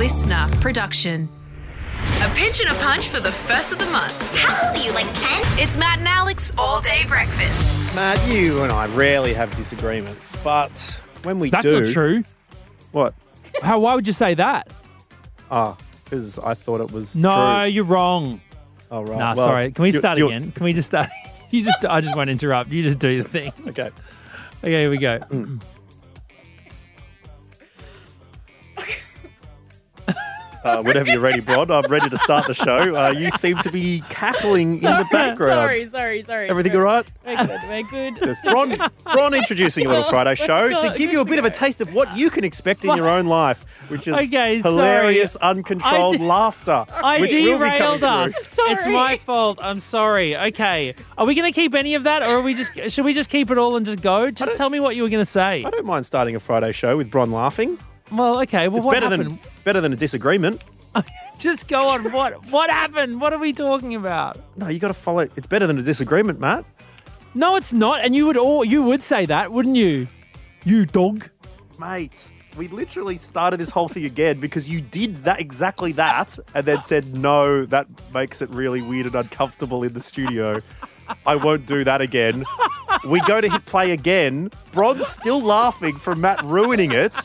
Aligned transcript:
listener 0.00 0.48
production. 0.62 1.28
A 2.22 2.28
pinch 2.34 2.58
and 2.60 2.70
a 2.70 2.74
punch 2.80 3.08
for 3.08 3.20
the 3.20 3.30
first 3.30 3.70
of 3.70 3.78
the 3.78 3.84
month. 3.90 4.34
How 4.34 4.68
old 4.68 4.74
are 4.78 4.82
you, 4.82 4.92
like 4.94 5.04
10? 5.12 5.22
It's 5.62 5.76
Matt 5.76 5.98
and 5.98 6.08
Alex 6.08 6.50
all 6.56 6.80
day 6.80 7.04
breakfast. 7.06 7.94
Matt, 7.94 8.18
you 8.26 8.62
and 8.62 8.72
I 8.72 8.86
rarely 8.94 9.34
have 9.34 9.54
disagreements, 9.56 10.34
but 10.42 10.70
when 11.22 11.38
we 11.38 11.50
That's 11.50 11.64
do, 11.66 11.82
not 11.82 11.92
true. 11.92 12.24
What? 12.92 13.12
How? 13.62 13.78
Why 13.80 13.94
would 13.94 14.06
you 14.06 14.14
say 14.14 14.32
that? 14.34 14.72
Ah, 15.50 15.76
because 16.04 16.38
I 16.38 16.54
thought 16.54 16.80
it 16.80 16.90
was 16.92 17.14
No, 17.14 17.60
true. 17.64 17.70
you're 17.70 17.84
wrong. 17.84 18.40
Oh 18.90 19.02
right. 19.02 19.18
Nah, 19.18 19.34
Well, 19.36 19.46
sorry. 19.46 19.70
Can 19.70 19.82
we 19.82 19.90
do- 19.90 19.98
start 19.98 20.14
do 20.16 20.22
you- 20.22 20.28
again? 20.28 20.50
Can 20.52 20.64
we 20.64 20.72
just 20.72 20.86
start? 20.88 21.10
you 21.50 21.62
just. 21.62 21.84
I 21.84 22.00
just 22.00 22.16
won't 22.16 22.30
interrupt. 22.30 22.70
You 22.70 22.82
just 22.82 22.98
do 22.98 23.22
the 23.22 23.28
thing. 23.28 23.52
Okay. 23.68 23.90
Okay, 24.62 24.70
here 24.80 24.90
we 24.90 24.96
go. 24.98 25.18
Uh, 30.62 30.82
whenever 30.82 31.10
you're 31.10 31.20
ready, 31.20 31.40
Bron, 31.40 31.70
I'm 31.70 31.82
ready 31.90 32.10
to 32.10 32.18
start 32.18 32.46
the 32.46 32.54
show. 32.54 32.94
Uh, 32.94 33.10
you 33.10 33.30
seem 33.32 33.56
to 33.58 33.70
be 33.70 34.02
cackling 34.10 34.74
in 34.76 34.82
the 34.98 35.06
background. 35.10 35.38
Sorry, 35.68 35.88
sorry, 35.88 36.22
sorry. 36.22 36.50
Everything 36.50 36.74
all 36.76 36.82
right? 36.82 37.10
We're 37.24 37.36
good, 37.46 37.60
we're 37.68 37.82
good. 37.84 38.18
Yes. 38.26 38.40
Ron, 38.44 38.90
Ron 39.06 39.34
introducing 39.34 39.86
a 39.86 39.88
little 39.88 40.04
Friday 40.04 40.34
show 40.34 40.68
to 40.68 40.94
give 40.98 41.10
you 41.12 41.20
a 41.20 41.24
bit 41.24 41.38
of 41.38 41.44
a 41.44 41.50
taste 41.50 41.80
of 41.80 41.94
what 41.94 42.14
you 42.16 42.28
can 42.30 42.44
expect 42.44 42.84
in 42.84 42.94
your 42.96 43.08
own 43.08 43.26
life, 43.26 43.64
which 43.88 44.06
is 44.06 44.14
Okay, 44.14 44.60
sorry. 44.60 44.74
hilarious, 44.74 45.36
uncontrolled 45.36 46.14
I 46.16 46.18
did- 46.18 46.26
laughter. 46.26 46.84
I 46.90 47.20
which 47.20 47.32
will 47.32 47.38
be 47.38 47.44
coming 47.52 47.58
derailed 47.78 47.98
through. 48.00 48.08
us. 48.08 48.58
It's 48.58 48.86
my 48.86 49.16
fault. 49.24 49.58
I'm 49.62 49.80
sorry. 49.80 50.36
Okay. 50.36 50.94
Are 51.16 51.24
we 51.26 51.34
going 51.34 51.50
to 51.50 51.54
keep 51.58 51.74
any 51.74 51.94
of 51.94 52.02
that, 52.04 52.22
or 52.22 52.26
are 52.36 52.42
we 52.42 52.54
just? 52.54 52.72
Should 52.88 53.04
we 53.04 53.14
just 53.14 53.30
keep 53.30 53.50
it 53.50 53.58
all 53.58 53.76
and 53.76 53.86
just 53.86 54.02
go? 54.02 54.30
Just 54.30 54.56
tell 54.56 54.68
me 54.70 54.80
what 54.80 54.94
you 54.96 55.02
were 55.02 55.08
going 55.08 55.22
to 55.24 55.30
say. 55.30 55.64
I 55.64 55.70
don't 55.70 55.86
mind 55.86 56.04
starting 56.06 56.36
a 56.36 56.40
Friday 56.40 56.72
show 56.72 56.96
with 56.96 57.10
Bron 57.10 57.30
laughing. 57.32 57.78
Well, 58.12 58.40
okay. 58.42 58.68
Well, 58.68 58.78
It's 58.78 58.86
what 58.86 58.92
better 58.94 59.08
happened? 59.08 59.30
than 59.30 59.38
better 59.64 59.80
than 59.80 59.92
a 59.92 59.96
disagreement. 59.96 60.62
Just 61.38 61.68
go 61.68 61.88
on. 61.88 62.10
What? 62.12 62.44
What 62.50 62.68
happened? 62.70 63.20
What 63.20 63.32
are 63.32 63.38
we 63.38 63.52
talking 63.52 63.94
about? 63.94 64.36
No, 64.56 64.68
you 64.68 64.78
got 64.78 64.88
to 64.88 64.94
follow. 64.94 65.20
It's 65.36 65.46
better 65.46 65.66
than 65.66 65.78
a 65.78 65.82
disagreement, 65.82 66.40
Matt. 66.40 66.64
No, 67.34 67.56
it's 67.56 67.72
not. 67.72 68.04
And 68.04 68.14
you 68.16 68.26
would 68.26 68.36
all 68.36 68.64
you 68.64 68.82
would 68.82 69.02
say 69.02 69.24
that, 69.26 69.52
wouldn't 69.52 69.76
you? 69.76 70.08
You 70.64 70.84
dog. 70.84 71.28
Mate, 71.78 72.28
we 72.56 72.68
literally 72.68 73.16
started 73.16 73.58
this 73.60 73.70
whole 73.70 73.88
thing 73.88 74.04
again 74.04 74.40
because 74.40 74.68
you 74.68 74.80
did 74.80 75.24
that 75.24 75.40
exactly 75.40 75.92
that 75.92 76.38
and 76.54 76.66
then 76.66 76.80
said, 76.82 77.14
no, 77.16 77.64
that 77.66 77.86
makes 78.12 78.42
it 78.42 78.50
really 78.50 78.82
weird 78.82 79.06
and 79.06 79.14
uncomfortable 79.14 79.82
in 79.84 79.92
the 79.94 80.00
studio. 80.00 80.60
I 81.24 81.36
won't 81.36 81.64
do 81.66 81.84
that 81.84 82.00
again. 82.00 82.44
We 83.06 83.20
go 83.22 83.40
to 83.40 83.48
hit 83.48 83.64
play 83.64 83.92
again. 83.92 84.50
Bron's 84.72 85.06
still 85.06 85.40
laughing 85.40 85.96
from 85.96 86.20
Matt 86.20 86.42
ruining 86.44 86.92
it. 86.92 87.16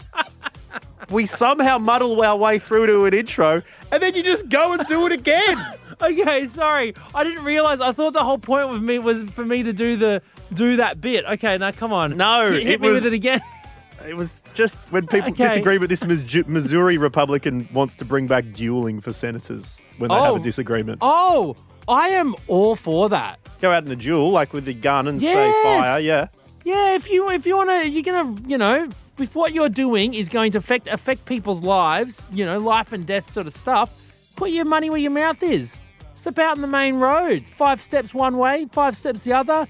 We 1.10 1.26
somehow 1.26 1.78
muddle 1.78 2.22
our 2.22 2.36
way 2.38 2.58
through 2.58 2.88
to 2.88 3.06
an 3.06 3.14
intro, 3.14 3.62
and 3.92 4.02
then 4.02 4.16
you 4.16 4.24
just 4.24 4.50
go 4.50 4.74
and 4.74 4.86
do 4.88 5.06
it 5.06 5.12
again. 5.12 5.58
Okay, 6.02 6.46
sorry. 6.48 6.94
I 7.14 7.24
didn't 7.24 7.46
realize. 7.46 7.80
I 7.80 7.94
thought 7.94 8.12
the 8.12 8.22
whole 8.24 8.38
point 8.38 8.68
with 8.70 8.82
me 8.84 9.00
was 9.00 9.24
for 9.24 9.46
me 9.46 9.64
to 9.64 9.72
do 9.72 9.96
the 9.96 10.22
do 10.54 10.76
that 10.76 11.00
bit. 11.00 11.24
Okay, 11.24 11.58
now 11.58 11.72
come 11.72 11.94
on. 11.94 12.18
No, 12.18 12.52
hit, 12.52 12.64
hit 12.64 12.72
it 12.74 12.82
me 12.82 12.90
was- 12.92 13.04
with 13.06 13.14
it 13.14 13.16
again. 13.16 13.42
It 14.06 14.16
was 14.18 14.44
just 14.54 14.82
when 14.92 15.08
people 15.08 15.30
Okay. 15.32 15.46
disagree 15.48 15.78
with 15.78 15.90
this 15.90 16.04
Missouri 16.04 16.98
Republican 16.98 17.68
wants 17.74 17.96
to 17.96 18.06
bring 18.06 18.28
back 18.28 18.52
dueling 18.52 19.00
for 19.00 19.14
senators 19.14 19.80
when 19.98 20.10
they 20.10 20.16
have 20.16 20.34
Oh. 20.34 20.36
a 20.36 20.40
disagreement. 20.42 21.00
Oh, 21.02 21.56
I 21.88 22.10
am 22.10 22.36
all 22.48 22.76
for 22.76 23.08
that. 23.10 23.40
go 23.62 23.72
out 23.72 23.86
in 23.86 23.92
a 23.92 23.96
duel, 23.96 24.30
like 24.32 24.52
with 24.54 24.66
the 24.66 24.74
gun 24.74 25.08
and 25.08 25.22
say 25.22 25.34
fire. 25.64 26.00
Yeah. 26.02 26.28
Yeah, 26.66 26.96
if 26.96 27.08
you 27.08 27.30
if 27.30 27.46
you 27.46 27.56
want 27.56 27.70
to, 27.70 27.88
you're 27.88 28.02
gonna, 28.02 28.36
you 28.48 28.58
know, 28.58 28.90
if 29.20 29.36
what 29.36 29.54
you're 29.54 29.70
doing 29.70 30.16
is 30.16 30.28
going 30.28 30.52
to 30.54 30.58
affect 30.58 30.88
affect 30.88 31.26
people's 31.26 31.62
lives, 31.62 32.26
you 32.34 32.44
know, 32.44 32.58
life 32.58 32.92
and 32.92 33.06
death 33.06 33.32
sort 33.32 33.46
of 33.46 33.56
stuff, 33.56 33.96
put 34.36 34.50
your 34.50 34.66
money 34.66 34.90
where 34.90 35.00
your 35.00 35.12
mouth 35.12 35.42
is. 35.44 35.80
Step 36.16 36.40
out 36.40 36.56
on 36.56 36.62
the 36.62 36.68
main 36.68 36.96
road. 36.96 37.44
Five 37.44 37.80
steps 37.84 38.16
one 38.16 38.40
way, 38.40 38.66
five 38.72 38.98
steps 38.98 39.24
the 39.24 39.34
other. 39.34 39.68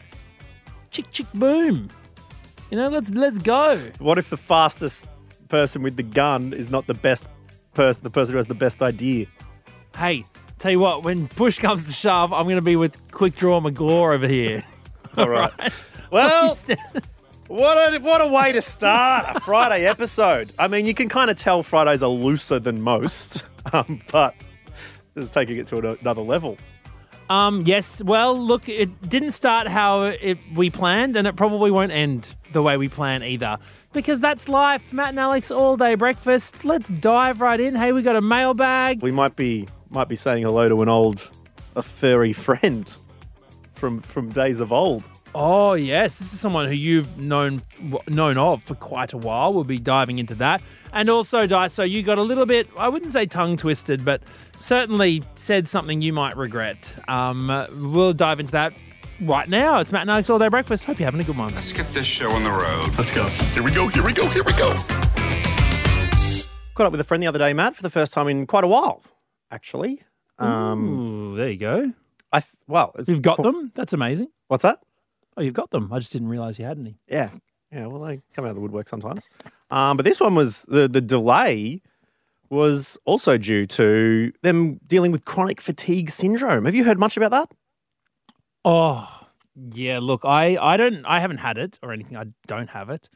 Chick 0.89 1.11
chick 1.11 1.27
boom. 1.33 1.89
You 2.71 2.77
know, 2.77 2.87
let's 2.87 3.09
let's 3.09 3.39
go. 3.39 3.91
What 3.99 4.17
if 4.17 4.29
the 4.29 4.37
fastest 4.37 5.09
person 5.49 5.83
with 5.83 5.97
the 5.97 6.03
gun 6.03 6.53
is 6.53 6.71
not 6.71 6.87
the 6.87 6.93
best 6.93 7.27
person, 7.73 8.05
the 8.05 8.09
person 8.09 8.31
who 8.31 8.37
has 8.37 8.47
the 8.47 8.55
best 8.55 8.81
idea? 8.81 9.25
Hey, 9.97 10.23
tell 10.59 10.71
you 10.71 10.79
what, 10.79 11.03
when 11.03 11.27
push 11.27 11.59
comes 11.59 11.87
to 11.87 11.91
shove, 11.91 12.31
I'm 12.31 12.47
gonna 12.47 12.61
be 12.61 12.77
with 12.77 12.97
Quick 13.11 13.35
Draw 13.35 13.59
McGraw 13.59 14.15
over 14.15 14.29
here. 14.29 14.63
All 15.17 15.27
right. 15.27 15.51
Well, 16.15 16.57
what 17.47 17.93
a, 17.93 17.99
what 17.99 18.21
a 18.21 18.27
way 18.27 18.53
to 18.53 18.61
start 18.61 19.35
a 19.35 19.41
Friday 19.41 19.85
episode. 19.85 20.49
I 20.57 20.69
mean, 20.69 20.85
you 20.85 20.93
can 20.93 21.09
kind 21.09 21.29
of 21.29 21.35
tell 21.35 21.61
Fridays 21.61 22.01
are 22.01 22.09
looser 22.09 22.57
than 22.57 22.79
most, 22.79 23.43
um, 23.73 24.01
but 24.13 24.33
this 25.13 25.25
is 25.25 25.33
taking 25.33 25.57
it 25.57 25.67
to 25.67 25.97
another 25.99 26.21
level. 26.21 26.57
Um, 27.29 27.63
yes. 27.65 28.01
Well, 28.01 28.33
look, 28.33 28.69
it 28.69 29.09
didn't 29.09 29.31
start 29.31 29.67
how 29.67 30.03
it, 30.03 30.37
we 30.53 30.69
planned, 30.69 31.17
and 31.17 31.27
it 31.27 31.35
probably 31.35 31.69
won't 31.69 31.91
end 31.91 32.33
the 32.53 32.61
way 32.61 32.77
we 32.77 32.87
plan 32.87 33.21
either. 33.21 33.57
Because 33.91 34.21
that's 34.21 34.47
life. 34.47 34.93
Matt 34.93 35.09
and 35.09 35.19
Alex 35.19 35.51
all 35.51 35.75
day 35.75 35.95
breakfast. 35.95 36.63
Let's 36.63 36.89
dive 36.91 37.41
right 37.41 37.59
in. 37.59 37.75
Hey, 37.75 37.91
we 37.91 38.01
got 38.01 38.15
a 38.15 38.21
mailbag. 38.21 39.01
We 39.01 39.11
might 39.11 39.35
be 39.35 39.67
might 39.89 40.07
be 40.07 40.15
saying 40.15 40.43
hello 40.43 40.69
to 40.69 40.81
an 40.81 40.87
old, 40.87 41.29
a 41.75 41.83
furry 41.83 42.31
friend 42.31 42.95
from 43.73 43.99
from 43.99 44.29
days 44.29 44.61
of 44.61 44.71
old. 44.71 45.09
Oh 45.37 45.73
yes, 45.73 46.17
this 46.17 46.31
is 46.33 46.39
someone 46.39 46.65
who 46.65 46.73
you've 46.73 47.19
known 47.19 47.61
known 48.07 48.37
of 48.37 48.63
for 48.63 48.73
quite 48.73 49.11
a 49.11 49.17
while. 49.17 49.51
We'll 49.51 49.65
be 49.65 49.77
diving 49.77 50.17
into 50.17 50.33
that, 50.35 50.61
and 50.93 51.09
also, 51.09 51.45
Di. 51.45 51.67
So 51.67 51.83
you 51.83 52.03
got 52.03 52.17
a 52.17 52.21
little 52.21 52.45
bit. 52.45 52.69
I 52.77 52.87
wouldn't 52.87 53.11
say 53.11 53.25
tongue 53.25 53.57
twisted, 53.57 54.05
but 54.05 54.21
certainly 54.55 55.23
said 55.35 55.67
something 55.67 56.01
you 56.01 56.13
might 56.13 56.37
regret. 56.37 56.93
Um, 57.09 57.47
we'll 57.91 58.13
dive 58.13 58.39
into 58.39 58.53
that 58.53 58.71
right 59.19 59.49
now. 59.49 59.79
It's 59.79 59.91
Matt 59.91 60.03
and 60.03 60.11
Alex 60.11 60.29
all 60.29 60.39
day 60.39 60.47
breakfast. 60.47 60.85
Hope 60.85 60.99
you're 60.99 61.07
having 61.07 61.19
a 61.19 61.25
good 61.25 61.37
one. 61.37 61.53
Let's 61.53 61.73
get 61.73 61.87
this 61.87 62.07
show 62.07 62.31
on 62.31 62.43
the 62.45 62.51
road. 62.51 62.97
Let's 62.97 63.11
go. 63.11 63.25
Here 63.27 63.61
we 63.61 63.71
go. 63.71 63.87
Here 63.89 64.03
we 64.05 64.13
go. 64.13 64.25
Here 64.29 64.43
we 64.43 64.53
go. 64.53 64.73
Caught 66.75 66.87
up 66.87 66.91
with 66.91 67.01
a 67.01 67.05
friend 67.05 67.21
the 67.21 67.27
other 67.27 67.39
day, 67.39 67.51
Matt, 67.53 67.75
for 67.75 67.83
the 67.83 67.89
first 67.89 68.13
time 68.13 68.29
in 68.29 68.47
quite 68.47 68.63
a 68.63 68.67
while, 68.67 69.01
actually. 69.51 70.01
Um, 70.39 70.87
Ooh, 70.87 71.35
there 71.35 71.49
you 71.49 71.57
go. 71.57 71.91
I 72.31 72.39
th- 72.39 72.51
well, 72.67 72.93
it's 72.97 73.09
You've 73.09 73.21
got 73.21 73.35
qu- 73.37 73.43
them. 73.43 73.71
That's 73.75 73.91
amazing. 73.93 74.27
What's 74.47 74.63
that? 74.63 74.79
Oh, 75.37 75.41
you've 75.41 75.53
got 75.53 75.71
them. 75.71 75.91
I 75.91 75.99
just 75.99 76.13
didn't 76.13 76.29
realize 76.29 76.57
you 76.59 76.65
had 76.65 76.77
any. 76.77 76.97
Yeah, 77.07 77.31
yeah. 77.71 77.87
Well, 77.87 78.01
they 78.01 78.21
come 78.33 78.45
out 78.45 78.49
of 78.49 78.55
the 78.55 78.61
woodwork 78.61 78.87
sometimes. 78.87 79.27
Um, 79.69 79.97
but 79.97 80.05
this 80.05 80.19
one 80.19 80.35
was 80.35 80.63
the 80.67 80.87
the 80.87 81.01
delay 81.01 81.81
was 82.49 82.97
also 83.05 83.37
due 83.37 83.65
to 83.65 84.31
them 84.43 84.79
dealing 84.85 85.11
with 85.11 85.25
chronic 85.25 85.59
fatigue 85.61 86.09
syndrome. 86.09 86.65
Have 86.65 86.75
you 86.75 86.83
heard 86.83 86.99
much 86.99 87.17
about 87.17 87.31
that? 87.31 87.51
Oh, 88.63 89.09
yeah. 89.73 89.99
Look, 89.99 90.21
I, 90.23 90.57
I 90.61 90.77
don't, 90.77 91.05
I 91.05 91.19
haven't 91.19 91.39
had 91.39 91.57
it 91.57 91.79
or 91.81 91.91
anything. 91.91 92.17
I 92.17 92.25
don't 92.47 92.69
have 92.69 92.89
it, 92.89 93.09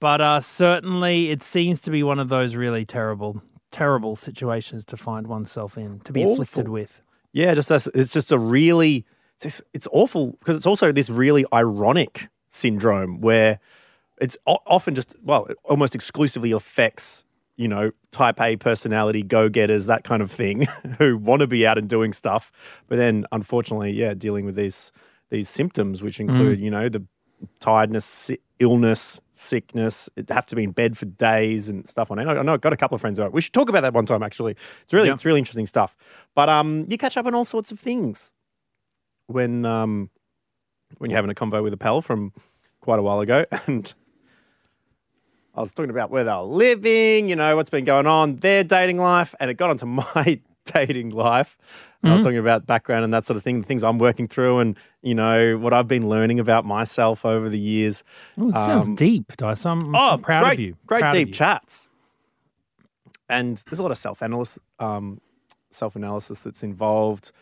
but 0.00 0.20
uh, 0.20 0.40
certainly 0.40 1.30
it 1.30 1.42
seems 1.42 1.80
to 1.82 1.90
be 1.90 2.02
one 2.02 2.18
of 2.18 2.28
those 2.28 2.54
really 2.56 2.84
terrible, 2.84 3.40
terrible 3.70 4.16
situations 4.16 4.84
to 4.86 4.96
find 4.96 5.26
oneself 5.26 5.78
in, 5.78 6.00
to 6.00 6.12
be 6.12 6.22
afflicted 6.22 6.68
with. 6.68 7.02
Yeah, 7.32 7.54
just 7.54 7.70
as, 7.70 7.88
it's 7.94 8.12
just 8.12 8.32
a 8.32 8.38
really 8.38 9.04
it's, 9.44 9.62
it's 9.74 9.88
awful 9.92 10.32
because 10.38 10.56
it's 10.56 10.66
also 10.66 10.92
this 10.92 11.10
really 11.10 11.44
ironic 11.52 12.28
syndrome 12.50 13.20
where 13.20 13.58
it's 14.20 14.36
o- 14.46 14.58
often 14.66 14.94
just 14.94 15.14
well, 15.22 15.44
it 15.46 15.56
almost 15.64 15.94
exclusively 15.94 16.52
affects 16.52 17.24
you 17.56 17.68
know 17.68 17.90
type 18.12 18.40
A 18.40 18.56
personality 18.56 19.22
go 19.22 19.48
getters 19.48 19.86
that 19.86 20.04
kind 20.04 20.22
of 20.22 20.30
thing 20.30 20.62
who 20.98 21.16
want 21.18 21.40
to 21.40 21.46
be 21.46 21.66
out 21.66 21.76
and 21.78 21.88
doing 21.88 22.12
stuff, 22.12 22.50
but 22.88 22.96
then 22.96 23.26
unfortunately, 23.32 23.92
yeah, 23.92 24.14
dealing 24.14 24.44
with 24.46 24.54
these 24.56 24.92
these 25.30 25.48
symptoms 25.48 26.02
which 26.02 26.20
include 26.20 26.60
you 26.60 26.70
know 26.70 26.88
the 26.88 27.02
tiredness, 27.60 28.04
si- 28.06 28.38
illness, 28.58 29.20
sickness. 29.34 30.08
It 30.16 30.30
have 30.30 30.46
to 30.46 30.56
be 30.56 30.64
in 30.64 30.70
bed 30.70 30.96
for 30.96 31.04
days 31.04 31.68
and 31.68 31.86
stuff 31.86 32.10
on 32.10 32.18
it. 32.18 32.26
I 32.26 32.40
know 32.42 32.54
I've 32.54 32.60
got 32.62 32.72
a 32.72 32.76
couple 32.76 32.94
of 32.94 33.00
friends 33.02 33.18
who 33.18 33.24
are. 33.24 33.30
We 33.30 33.42
should 33.42 33.52
talk 33.52 33.68
about 33.68 33.82
that 33.82 33.92
one 33.92 34.06
time. 34.06 34.22
Actually, 34.22 34.56
it's 34.82 34.92
really 34.94 35.08
Yeah. 35.08 35.14
it's 35.14 35.24
really 35.26 35.38
interesting 35.40 35.66
stuff. 35.66 35.94
But 36.34 36.48
um, 36.48 36.86
you 36.88 36.96
catch 36.96 37.16
up 37.18 37.26
on 37.26 37.34
all 37.34 37.44
sorts 37.44 37.70
of 37.72 37.78
things 37.78 38.32
when 39.26 39.64
um 39.64 40.10
when 40.98 41.10
you're 41.10 41.18
having 41.18 41.30
a 41.30 41.34
convo 41.34 41.62
with 41.62 41.72
a 41.72 41.76
pal 41.76 42.00
from 42.02 42.32
quite 42.80 42.98
a 42.98 43.02
while 43.02 43.20
ago, 43.20 43.44
and 43.66 43.92
I 45.54 45.60
was 45.60 45.72
talking 45.72 45.90
about 45.90 46.10
where 46.10 46.24
they're 46.24 46.40
living, 46.40 47.28
you 47.28 47.36
know, 47.36 47.56
what's 47.56 47.70
been 47.70 47.84
going 47.84 48.06
on, 48.06 48.36
their 48.36 48.62
dating 48.62 48.98
life, 48.98 49.34
and 49.40 49.50
it 49.50 49.54
got 49.54 49.70
onto 49.70 49.86
my 49.86 50.40
dating 50.66 51.10
life. 51.10 51.56
And 52.02 52.12
I 52.12 52.16
was 52.16 52.24
talking 52.24 52.38
about 52.38 52.66
background 52.66 53.02
and 53.02 53.12
that 53.12 53.24
sort 53.24 53.36
of 53.36 53.42
thing, 53.42 53.62
the 53.62 53.66
things 53.66 53.82
I'm 53.82 53.98
working 53.98 54.28
through, 54.28 54.58
and 54.60 54.76
you 55.02 55.12
know 55.14 55.56
what 55.58 55.72
I've 55.72 55.88
been 55.88 56.08
learning 56.08 56.38
about 56.38 56.64
myself 56.64 57.24
over 57.24 57.48
the 57.48 57.58
years. 57.58 58.04
Oh, 58.38 58.50
it 58.50 58.52
sounds 58.54 58.86
Um, 58.86 58.94
deep, 58.94 59.36
Dice. 59.36 59.66
I'm, 59.66 59.92
Oh, 59.92 60.10
I'm 60.12 60.20
proud 60.22 60.44
great, 60.44 60.52
of 60.52 60.60
you. 60.60 60.76
Great 60.86 61.00
Proud 61.00 61.12
deep 61.12 61.28
you. 61.28 61.34
chats. 61.34 61.88
And 63.28 63.56
there's 63.68 63.80
a 63.80 63.82
lot 63.82 63.90
of 63.90 63.98
self 63.98 64.22
analysis, 64.22 64.60
um, 64.78 65.20
self 65.70 65.96
analysis 65.96 66.42
that's 66.44 66.62
involved. 66.62 67.32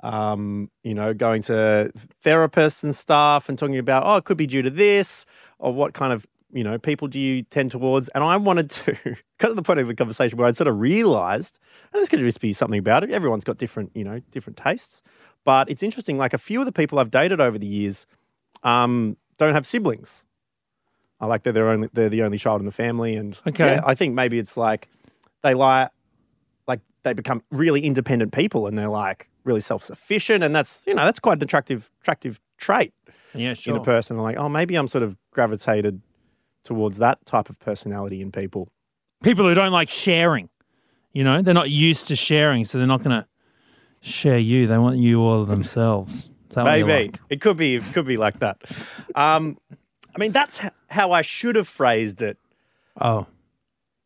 Um, 0.00 0.70
you 0.84 0.94
know, 0.94 1.12
going 1.12 1.42
to 1.42 1.90
therapists 2.24 2.84
and 2.84 2.94
stuff 2.94 3.48
and 3.48 3.58
talking 3.58 3.78
about, 3.78 4.04
oh, 4.06 4.16
it 4.16 4.24
could 4.24 4.36
be 4.36 4.46
due 4.46 4.62
to 4.62 4.70
this, 4.70 5.26
or 5.58 5.72
what 5.72 5.92
kind 5.94 6.12
of 6.12 6.26
you 6.52 6.64
know, 6.64 6.78
people 6.78 7.08
do 7.08 7.20
you 7.20 7.42
tend 7.42 7.70
towards? 7.70 8.08
And 8.10 8.24
I 8.24 8.36
wanted 8.36 8.70
to 8.70 8.96
got 9.38 9.48
to 9.48 9.54
the 9.54 9.62
point 9.62 9.80
of 9.80 9.88
the 9.88 9.94
conversation 9.94 10.38
where 10.38 10.48
I 10.48 10.52
sort 10.52 10.68
of 10.68 10.78
realized, 10.78 11.58
and 11.92 12.00
this 12.00 12.08
could 12.08 12.20
just 12.20 12.40
be 12.40 12.52
something 12.52 12.78
about 12.78 13.04
it. 13.04 13.10
Everyone's 13.10 13.44
got 13.44 13.58
different, 13.58 13.90
you 13.94 14.04
know, 14.04 14.20
different 14.30 14.56
tastes. 14.56 15.02
But 15.44 15.70
it's 15.70 15.82
interesting. 15.82 16.16
Like 16.16 16.32
a 16.32 16.38
few 16.38 16.60
of 16.60 16.66
the 16.66 16.72
people 16.72 16.98
I've 16.98 17.10
dated 17.10 17.40
over 17.40 17.58
the 17.58 17.66
years 17.66 18.06
um, 18.62 19.16
don't 19.36 19.54
have 19.54 19.66
siblings. 19.66 20.24
I 21.20 21.26
like 21.26 21.42
that 21.42 21.52
they're 21.52 21.68
only 21.68 21.88
they're 21.92 22.08
the 22.08 22.22
only 22.22 22.38
child 22.38 22.60
in 22.60 22.66
the 22.66 22.72
family, 22.72 23.16
and 23.16 23.38
Okay. 23.46 23.74
yeah, 23.74 23.82
I 23.84 23.94
think 23.94 24.14
maybe 24.14 24.38
it's 24.38 24.56
like 24.56 24.88
they 25.42 25.52
like 25.54 25.90
like 26.66 26.80
they 27.02 27.12
become 27.12 27.42
really 27.50 27.80
independent 27.80 28.32
people, 28.32 28.66
and 28.66 28.78
they're 28.78 28.88
like 28.88 29.28
really 29.48 29.60
self 29.60 29.82
sufficient, 29.82 30.44
and 30.44 30.54
that's 30.54 30.84
you 30.86 30.94
know 30.94 31.04
that's 31.04 31.18
quite 31.18 31.38
an 31.38 31.42
attractive 31.42 31.90
attractive 32.02 32.38
trait 32.58 32.92
Yeah, 33.34 33.54
sure. 33.54 33.74
in 33.74 33.80
a 33.80 33.84
person. 33.84 34.16
I'm 34.16 34.22
like, 34.22 34.36
oh, 34.36 34.48
maybe 34.48 34.76
I'm 34.76 34.86
sort 34.88 35.02
of 35.02 35.16
gravitated 35.32 36.00
towards 36.64 36.98
that 36.98 37.24
type 37.26 37.48
of 37.50 37.58
personality 37.58 38.20
in 38.20 38.30
people. 38.30 38.68
People 39.24 39.44
who 39.46 39.54
don't 39.54 39.72
like 39.72 39.90
sharing. 39.90 40.48
You 41.12 41.24
know, 41.24 41.42
they're 41.42 41.54
not 41.54 41.70
used 41.70 42.06
to 42.08 42.16
sharing, 42.16 42.64
so 42.64 42.78
they're 42.78 42.86
not 42.86 43.02
going 43.02 43.22
to 43.22 43.26
share 44.00 44.38
you. 44.38 44.66
They 44.68 44.78
want 44.78 44.98
you 44.98 45.20
all 45.22 45.44
themselves. 45.44 46.30
Is 46.50 46.54
that 46.54 46.64
what 46.64 46.78
you 46.78 46.86
Maybe 46.86 47.06
like? 47.08 47.20
it 47.30 47.40
could 47.40 47.56
be. 47.56 47.74
It 47.76 47.82
could 47.94 48.06
be 48.06 48.16
like 48.16 48.38
that. 48.40 48.62
Um, 49.16 49.58
I 50.14 50.18
mean, 50.18 50.32
that's 50.32 50.62
h- 50.62 50.70
how 50.90 51.10
I 51.12 51.22
should 51.22 51.56
have 51.56 51.66
phrased 51.66 52.20
it 52.22 52.38
Oh. 53.00 53.26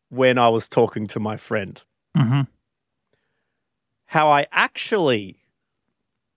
when 0.09 0.37
I 0.37 0.49
was 0.49 0.67
talking 0.69 1.05
to 1.07 1.19
my 1.19 1.37
friend. 1.37 1.81
hmm 2.15 2.41
How 4.13 4.31
I 4.31 4.45
actually 4.51 5.37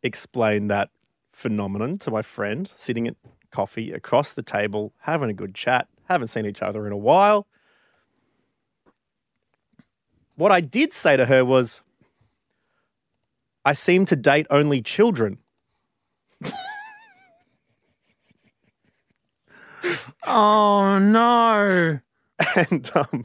explained 0.02 0.70
that 0.70 0.88
phenomenon 1.34 1.98
to 1.98 2.10
my 2.10 2.22
friend, 2.22 2.66
sitting 2.66 3.06
at 3.06 3.16
coffee 3.50 3.92
across 3.92 4.32
the 4.32 4.42
table, 4.42 4.94
having 5.00 5.28
a 5.28 5.34
good 5.34 5.54
chat, 5.54 5.86
haven't 6.08 6.28
seen 6.28 6.46
each 6.46 6.62
other 6.62 6.86
in 6.86 6.92
a 6.94 6.96
while. 6.96 7.46
What 10.36 10.52
I 10.52 10.62
did 10.62 10.94
say 10.94 11.18
to 11.18 11.26
her 11.26 11.44
was, 11.44 11.82
I 13.62 13.74
seem 13.74 14.06
to 14.06 14.16
date 14.16 14.46
only 14.48 14.80
children. 14.80 15.36
Oh, 20.28 20.98
no. 20.98 22.00
and 22.56 22.90
um, 22.96 23.24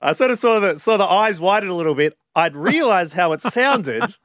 I 0.00 0.12
sort 0.12 0.30
of 0.30 0.38
saw 0.38 0.60
the 0.60 0.78
saw 0.78 0.96
the 0.96 1.04
eyes 1.06 1.40
widen 1.40 1.68
a 1.68 1.74
little 1.74 1.94
bit. 1.94 2.16
I'd 2.36 2.54
realized 2.56 3.14
how 3.14 3.32
it 3.32 3.42
sounded. 3.42 4.14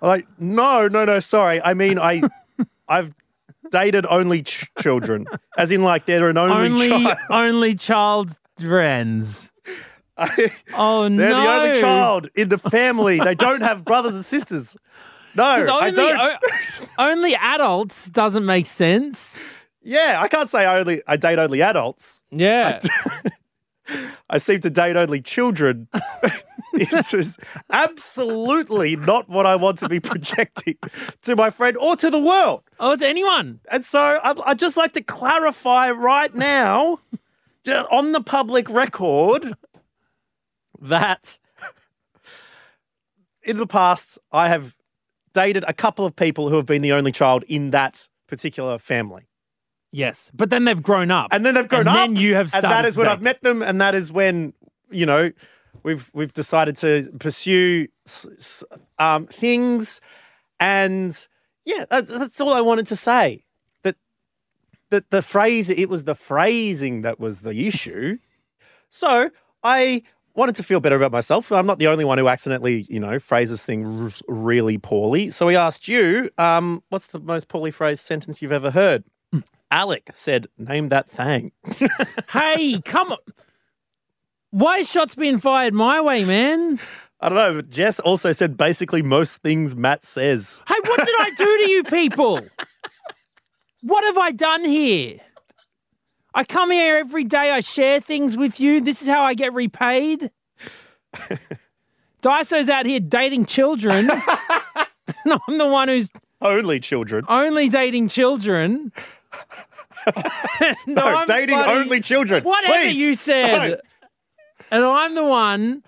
Like, 0.00 0.26
no, 0.38 0.86
no, 0.86 1.04
no, 1.06 1.18
sorry. 1.20 1.62
I 1.62 1.72
mean, 1.72 1.98
I, 1.98 2.20
I've 2.88 3.14
dated 3.70 4.04
only 4.10 4.42
ch- 4.42 4.66
children, 4.82 5.26
as 5.56 5.70
in 5.70 5.82
like 5.82 6.04
they're 6.04 6.28
an 6.28 6.36
only, 6.36 6.54
Only, 6.66 6.88
child. 6.88 7.18
only 7.30 7.74
child 7.74 8.38
friends. 8.60 9.50
I- 10.18 10.52
Oh, 10.74 11.02
they're 11.08 11.30
no. 11.30 11.40
the 11.42 11.48
only 11.48 11.80
child 11.80 12.28
in 12.34 12.50
the 12.50 12.58
family. 12.58 13.18
They 13.18 13.34
don't 13.34 13.62
have 13.62 13.82
brothers 13.84 14.14
and 14.14 14.24
sisters. 14.24 14.76
No, 15.34 15.42
'Cause 15.56 15.68
I 15.68 15.78
only, 15.88 15.92
don't. 15.92 16.20
o- 16.20 16.86
only 16.98 17.34
adults 17.36 18.10
doesn't 18.10 18.44
make 18.44 18.66
sense. 18.66 19.40
yeah, 19.82 20.18
I 20.20 20.28
can't 20.28 20.50
say 20.50 20.66
I 20.66 20.80
only 20.80 21.00
I 21.06 21.16
date 21.16 21.38
only 21.38 21.62
adults. 21.62 22.22
Yeah. 22.30 22.78
I 22.84 23.30
seem 24.38 24.60
to 24.60 24.70
date 24.70 24.96
only 24.96 25.20
children. 25.20 25.88
this 26.72 27.14
is 27.14 27.38
absolutely 27.70 28.96
not 28.96 29.28
what 29.28 29.46
I 29.46 29.56
want 29.56 29.78
to 29.78 29.88
be 29.88 30.00
projecting 30.00 30.76
to 31.22 31.36
my 31.36 31.50
friend 31.50 31.76
or 31.76 31.96
to 31.96 32.10
the 32.10 32.20
world. 32.20 32.62
oh, 32.80 32.96
to 32.96 33.06
anyone. 33.06 33.60
And 33.70 33.84
so 33.84 34.18
I'd, 34.22 34.40
I'd 34.40 34.58
just 34.58 34.76
like 34.76 34.92
to 34.94 35.02
clarify 35.02 35.90
right 35.90 36.34
now, 36.34 37.00
on 37.90 38.12
the 38.12 38.20
public 38.20 38.68
record, 38.68 39.54
that 40.80 41.38
in 43.42 43.56
the 43.56 43.66
past 43.66 44.18
I 44.32 44.48
have 44.48 44.74
dated 45.32 45.64
a 45.66 45.72
couple 45.72 46.06
of 46.06 46.16
people 46.16 46.48
who 46.48 46.56
have 46.56 46.66
been 46.66 46.82
the 46.82 46.92
only 46.92 47.12
child 47.12 47.44
in 47.48 47.70
that 47.70 48.08
particular 48.26 48.78
family. 48.78 49.24
Yes. 49.96 50.30
But 50.34 50.50
then 50.50 50.64
they've 50.64 50.82
grown 50.82 51.12
up. 51.12 51.28
and 51.30 51.46
then 51.46 51.54
they've 51.54 51.68
grown 51.68 51.82
And 51.82 51.88
up. 51.90 51.94
then 51.94 52.16
you 52.16 52.34
have 52.34 52.52
and 52.52 52.64
that 52.64 52.68
started 52.70 52.88
is 52.88 52.96
when. 52.96 53.06
I've 53.06 53.22
met 53.22 53.42
them, 53.42 53.62
and 53.62 53.80
that 53.80 53.94
is 53.94 54.10
when 54.10 54.52
you 54.90 55.06
know 55.06 55.30
we've 55.84 56.10
we've 56.12 56.32
decided 56.32 56.74
to 56.78 57.10
pursue 57.20 57.86
um, 58.98 59.26
things, 59.26 60.00
and 60.58 61.26
yeah, 61.64 61.84
that's, 61.88 62.10
that's 62.10 62.40
all 62.40 62.52
I 62.54 62.60
wanted 62.60 62.86
to 62.88 62.96
say. 62.96 63.44
That 63.84 63.96
that 64.90 65.10
the 65.10 65.22
phrase 65.22 65.70
it 65.70 65.88
was 65.88 66.04
the 66.04 66.14
phrasing 66.16 67.02
that 67.02 67.20
was 67.20 67.40
the 67.42 67.66
issue. 67.66 68.18
So 68.90 69.28
I 69.64 70.04
wanted 70.36 70.54
to 70.54 70.62
feel 70.62 70.78
better 70.78 70.94
about 70.94 71.10
myself. 71.10 71.50
I'm 71.50 71.66
not 71.66 71.80
the 71.80 71.88
only 71.88 72.04
one 72.04 72.16
who 72.16 72.28
accidentally, 72.28 72.86
you 72.88 73.00
know, 73.00 73.18
phrases 73.18 73.66
things 73.66 74.22
really 74.28 74.78
poorly. 74.78 75.30
So 75.30 75.46
we 75.46 75.56
asked 75.56 75.88
you, 75.88 76.30
um, 76.38 76.80
what's 76.90 77.06
the 77.06 77.18
most 77.18 77.48
poorly 77.48 77.72
phrased 77.72 78.04
sentence 78.04 78.40
you've 78.40 78.52
ever 78.52 78.70
heard? 78.70 79.02
Alec 79.74 80.10
said, 80.14 80.46
"Name 80.56 80.88
that 80.90 81.10
thing." 81.10 81.50
hey, 82.30 82.80
come 82.84 83.12
on. 83.12 83.18
Why 84.50 84.78
is 84.78 84.88
shots 84.90 85.14
being 85.16 85.38
fired 85.38 85.74
my 85.74 86.00
way, 86.00 86.24
man? 86.24 86.78
I 87.20 87.28
don't 87.28 87.36
know. 87.36 87.54
But 87.56 87.70
Jess 87.70 87.98
also 88.00 88.30
said 88.32 88.56
basically 88.56 89.02
most 89.02 89.38
things 89.42 89.74
Matt 89.74 90.04
says. 90.04 90.62
Hey, 90.68 90.76
what 90.84 91.04
did 91.04 91.14
I 91.18 91.30
do 91.36 91.44
to 91.64 91.70
you 91.70 91.82
people? 91.90 92.40
What 93.82 94.04
have 94.04 94.16
I 94.16 94.30
done 94.30 94.64
here? 94.64 95.18
I 96.36 96.44
come 96.44 96.70
here 96.70 96.96
every 96.96 97.24
day, 97.24 97.50
I 97.50 97.60
share 97.60 98.00
things 98.00 98.36
with 98.36 98.60
you. 98.60 98.80
This 98.80 99.02
is 99.02 99.08
how 99.08 99.22
I 99.22 99.34
get 99.34 99.52
repaid. 99.52 100.30
Daiso's 102.22 102.68
out 102.68 102.86
here 102.86 103.00
dating 103.00 103.46
children. 103.46 104.10
and 104.10 105.40
I'm 105.48 105.58
the 105.58 105.66
one 105.68 105.88
who's 105.88 106.08
Only 106.40 106.80
children. 106.80 107.24
only 107.28 107.68
dating 107.68 108.08
children. 108.08 108.92
And 110.60 110.76
No, 110.86 111.24
dating 111.26 111.56
bloody- 111.56 111.72
only 111.80 112.00
children. 112.00 112.44
Whatever 112.44 112.72
Please, 112.74 112.96
you 112.96 113.14
said. 113.14 113.68
stop. 113.78 113.80
And 114.70 114.84
I'm 114.84 115.14
the 115.14 115.24
one 115.24 115.82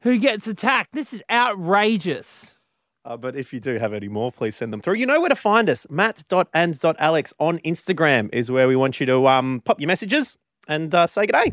who 0.00 0.18
gets 0.18 0.46
attacked. 0.46 0.92
This 0.92 1.12
is 1.12 1.22
outrageous. 1.30 2.56
Uh, 3.04 3.16
but 3.16 3.36
if 3.36 3.52
you 3.52 3.60
do 3.60 3.78
have 3.78 3.92
any 3.92 4.08
more, 4.08 4.32
please 4.32 4.56
send 4.56 4.72
them 4.72 4.80
through. 4.80 4.94
You 4.94 5.06
know 5.06 5.20
where 5.20 5.28
to 5.28 5.36
find 5.36 5.70
us. 5.70 5.86
Matt.ands.alex 5.88 7.34
on 7.38 7.58
Instagram 7.60 8.28
is 8.32 8.50
where 8.50 8.66
we 8.66 8.74
want 8.74 8.98
you 8.98 9.06
to 9.06 9.28
um, 9.28 9.62
pop 9.64 9.80
your 9.80 9.86
messages 9.86 10.36
and 10.66 10.92
uh, 10.94 11.06
say 11.06 11.26
good 11.26 11.32
day. 11.32 11.52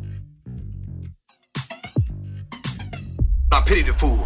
I 3.51 3.61
pity 3.61 3.83
the 3.83 3.93
fool. 3.93 4.17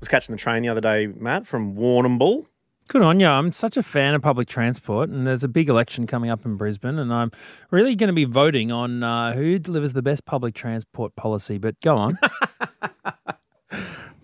Was 0.00 0.08
catching 0.08 0.34
the 0.34 0.38
train 0.38 0.62
the 0.62 0.68
other 0.68 0.80
day, 0.80 1.06
Matt, 1.06 1.46
from 1.46 1.74
Warrnambool. 1.74 2.46
Good 2.88 3.02
on 3.02 3.20
you. 3.20 3.26
I'm 3.26 3.52
such 3.52 3.76
a 3.76 3.82
fan 3.82 4.14
of 4.14 4.22
public 4.22 4.48
transport, 4.48 5.10
and 5.10 5.26
there's 5.26 5.44
a 5.44 5.48
big 5.48 5.68
election 5.68 6.06
coming 6.06 6.30
up 6.30 6.46
in 6.46 6.56
Brisbane, 6.56 6.98
and 6.98 7.12
I'm 7.12 7.30
really 7.70 7.94
going 7.94 8.08
to 8.08 8.14
be 8.14 8.24
voting 8.24 8.72
on 8.72 9.02
uh, 9.02 9.34
who 9.34 9.58
delivers 9.58 9.92
the 9.92 10.00
best 10.00 10.24
public 10.24 10.54
transport 10.54 11.14
policy. 11.14 11.58
But 11.58 11.78
go 11.82 11.96
on. 11.96 12.18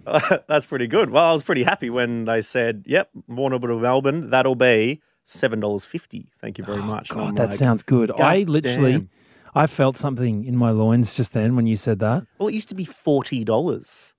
That's 0.49 0.66
pretty 0.66 0.87
good. 0.87 1.11
Well, 1.11 1.25
I 1.25 1.33
was 1.33 1.43
pretty 1.43 1.62
happy 1.62 1.90
when 1.90 2.25
they 2.25 2.40
said, 2.40 2.85
yep, 2.87 3.11
Warrnambool 3.28 3.69
to 3.69 3.78
Melbourne, 3.78 4.31
that'll 4.31 4.54
be 4.54 5.00
$7.50. 5.26 6.26
Thank 6.40 6.59
you 6.59 6.64
very 6.64 6.83
much. 6.83 7.11
Oh, 7.11 7.16
God, 7.16 7.37
that 7.37 7.50
like, 7.50 7.59
sounds 7.59 7.83
good. 7.83 8.11
I 8.12 8.40
literally, 8.40 8.93
damn. 8.93 9.11
I 9.54 9.66
felt 9.66 9.97
something 9.97 10.45
in 10.45 10.57
my 10.57 10.71
loins 10.71 11.14
just 11.14 11.33
then 11.33 11.57
when 11.57 11.66
you 11.66 11.76
said 11.76 12.00
that. 12.00 12.26
Well, 12.38 12.49
it 12.49 12.54
used 12.54 12.69
to 12.69 12.75
be 12.75 12.85
$40. 12.87 14.12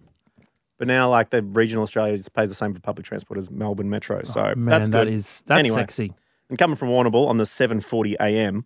But 0.77 0.87
now, 0.87 1.09
like, 1.09 1.29
the 1.29 1.41
regional 1.41 1.83
Australia 1.83 2.17
just 2.17 2.33
pays 2.33 2.49
the 2.49 2.55
same 2.55 2.73
for 2.73 2.81
public 2.81 3.05
transport 3.05 3.37
as 3.37 3.49
Melbourne 3.49 3.89
Metro. 3.89 4.19
Oh, 4.19 4.23
so 4.23 4.41
Oh, 4.41 4.55
Man, 4.55 4.65
that's 4.81 4.89
good. 4.89 5.07
is 5.07 5.43
that's 5.47 5.59
Anyway. 5.59 5.75
sexy. 5.75 6.13
And 6.49 6.57
coming 6.57 6.75
from 6.75 6.89
Warrnambool 6.89 7.27
on 7.27 7.37
the 7.37 7.45
7:40 7.45 8.15
a.m., 8.19 8.65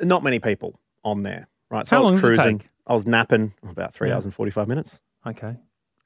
not 0.00 0.22
many 0.22 0.38
people 0.38 0.80
on 1.04 1.22
there, 1.22 1.48
right? 1.70 1.86
So 1.86 1.96
How 1.96 2.06
I 2.06 2.10
was 2.10 2.20
cruising. 2.20 2.62
I 2.86 2.92
was 2.94 3.06
napping 3.06 3.54
about 3.62 3.94
three 3.94 4.08
Yeah. 4.08 4.16
hours 4.16 4.24
and 4.24 4.34
45 4.34 4.68
minutes. 4.68 5.00
Okay. 5.26 5.56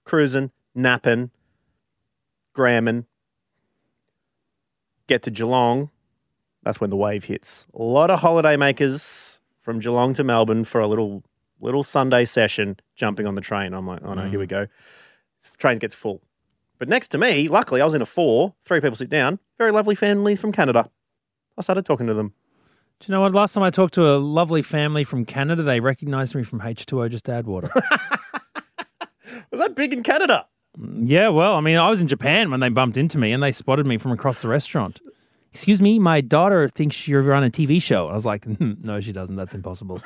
Cruising, 0.04 0.50
napping, 0.74 1.30
gramming. 2.52 3.06
Get 5.06 5.22
to 5.22 5.30
Geelong. 5.30 5.90
That's 6.62 6.80
when 6.80 6.90
the 6.90 6.96
wave 6.96 7.24
hits. 7.24 7.66
A 7.74 7.82
lot 7.82 8.10
of 8.10 8.20
holiday 8.20 8.56
makers 8.56 9.40
from 9.62 9.78
Geelong 9.80 10.12
to 10.14 10.24
Melbourne 10.24 10.64
for 10.64 10.80
a 10.80 10.86
little 10.86 11.22
little 11.60 11.82
Sunday 11.82 12.24
session, 12.24 12.76
jumping 12.94 13.26
on 13.26 13.34
the 13.34 13.40
train. 13.40 13.72
I'm 13.74 13.86
like, 13.86 14.00
oh 14.04 14.14
no, 14.14 14.28
here 14.28 14.38
we 14.38 14.46
mm. 14.46 14.50
go. 14.50 14.66
This 15.40 15.54
train 15.54 15.78
gets 15.78 15.94
full. 15.94 16.22
But 16.78 16.88
next 16.88 17.08
to 17.08 17.18
me, 17.18 17.48
luckily, 17.48 17.80
I 17.80 17.84
was 17.84 17.94
in 17.94 18.02
a 18.02 18.06
four. 18.06 18.54
Three 18.64 18.80
people 18.80 18.96
sit 18.96 19.10
down. 19.10 19.38
Very 19.58 19.72
lovely 19.72 19.94
family 19.94 20.36
from 20.36 20.52
Canada. 20.52 20.88
I 21.56 21.62
started 21.62 21.84
talking 21.84 22.06
to 22.06 22.14
them. 22.14 22.32
Do 23.00 23.06
you 23.10 23.12
know 23.12 23.20
what? 23.20 23.34
Last 23.34 23.52
time 23.52 23.62
I 23.62 23.70
talked 23.70 23.94
to 23.94 24.08
a 24.08 24.18
lovely 24.18 24.62
family 24.62 25.04
from 25.04 25.24
Canada, 25.24 25.62
they 25.62 25.80
recognized 25.80 26.34
me 26.34 26.42
from 26.44 26.60
H2O 26.60 27.10
Just 27.10 27.28
Add 27.28 27.46
Water. 27.46 27.70
Was 29.50 29.60
that 29.60 29.74
big 29.74 29.92
in 29.92 30.02
Canada? 30.02 30.46
Yeah, 31.00 31.28
well, 31.28 31.54
I 31.54 31.60
mean, 31.60 31.76
I 31.76 31.88
was 31.88 32.00
in 32.00 32.06
Japan 32.06 32.50
when 32.50 32.60
they 32.60 32.68
bumped 32.68 32.96
into 32.96 33.18
me 33.18 33.32
and 33.32 33.42
they 33.42 33.50
spotted 33.50 33.86
me 33.86 33.98
from 33.98 34.12
across 34.12 34.42
the 34.42 34.48
restaurant. 34.48 35.00
Excuse 35.52 35.80
me, 35.80 35.98
my 35.98 36.20
daughter 36.20 36.68
thinks 36.68 37.08
you're 37.08 37.32
on 37.32 37.42
a 37.42 37.50
TV 37.50 37.82
show. 37.82 38.08
I 38.08 38.12
was 38.12 38.26
like, 38.26 38.44
"Hmm, 38.44 38.74
no, 38.82 39.00
she 39.00 39.12
doesn't. 39.12 39.34
That's 39.34 39.54
impossible. 39.54 40.00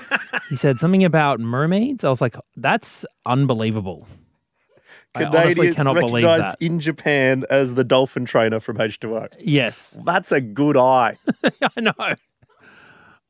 he 0.50 0.54
said 0.54 0.78
something 0.78 1.02
about 1.02 1.40
mermaids. 1.40 2.04
I 2.04 2.08
was 2.08 2.20
like, 2.20 2.36
that's 2.56 3.04
unbelievable. 3.26 4.06
I 5.14 5.24
honestly 5.24 5.74
cannot 5.74 5.94
believe 6.00 6.24
that. 6.24 6.56
in 6.60 6.80
Japan 6.80 7.44
as 7.50 7.74
the 7.74 7.84
dolphin 7.84 8.24
trainer 8.24 8.60
from 8.60 8.78
H2O. 8.78 9.28
Yes, 9.38 9.98
That's 10.04 10.32
a 10.32 10.40
good 10.40 10.76
eye. 10.76 11.16
I 11.76 11.80
know. 11.80 12.14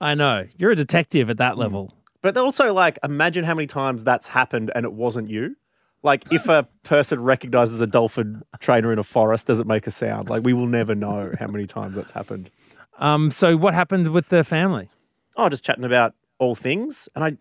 I 0.01 0.15
know. 0.15 0.47
You're 0.57 0.73
a 0.73 0.77
detective 0.77 1.31
at 1.31 1.37
Hmm. 1.37 1.39
that 1.39 1.59
level. 1.59 1.95
But 2.23 2.37
also, 2.37 2.73
like, 2.73 2.99
imagine 3.03 3.45
how 3.45 3.55
many 3.55 3.67
times 3.67 4.05
that's 4.05 4.29
happened 4.29 4.71
and 4.75 4.85
it 4.85 4.93
wasn't 4.93 5.29
you. 5.29 5.57
Like, 6.05 6.33
if 6.33 6.49
a 6.49 6.69
person 6.85 7.23
recognizes 7.23 7.81
a 7.81 7.87
dolphin 7.87 8.43
trainer 8.61 8.93
in 8.93 8.99
a 8.99 9.05
forest, 9.05 9.47
does 9.49 9.61
it 9.61 9.67
make 9.67 9.87
a 9.87 9.91
sound? 9.91 10.29
Like, 10.29 10.45
we 10.45 10.53
will 10.53 10.67
never 10.67 10.95
know 10.95 11.33
how 11.39 11.47
many 11.49 11.67
times 11.67 11.95
that's 11.97 12.11
happened. 12.13 12.51
Um, 12.99 13.31
so 13.31 13.57
what 13.57 13.75
happened 13.75 14.09
with 14.09 14.29
the 14.29 14.45
family? 14.45 14.89
Oh, 15.37 15.49
just 15.49 15.65
chatting 15.65 15.85
about 15.85 16.15
all 16.39 16.55
things. 16.55 17.09
And 17.15 17.25
I, 17.25 17.37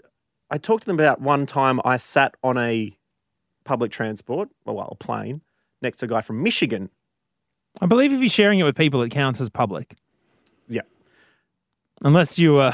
I 0.53 0.57
talked 0.57 0.83
to 0.83 0.87
them 0.87 0.95
about 0.95 1.21
one 1.21 1.45
time 1.47 1.79
I 1.83 1.97
sat 1.97 2.35
on 2.43 2.57
a 2.57 2.95
public 3.63 3.91
transport, 3.91 4.49
well, 4.65 4.75
well, 4.75 4.89
a 4.91 4.95
plane, 4.95 5.41
next 5.81 5.97
to 5.97 6.05
a 6.05 6.09
guy 6.09 6.21
from 6.21 6.41
Michigan. 6.43 6.89
I 7.79 7.85
believe 7.85 8.11
if 8.11 8.19
you're 8.19 8.29
sharing 8.29 8.59
it 8.59 8.63
with 8.63 8.75
people, 8.75 9.01
it 9.01 9.09
counts 9.09 9.39
as 9.39 9.49
public. 9.49 9.95
Yeah. 10.67 10.81
Unless 12.01 12.37
you 12.39 12.57
uh 12.57 12.73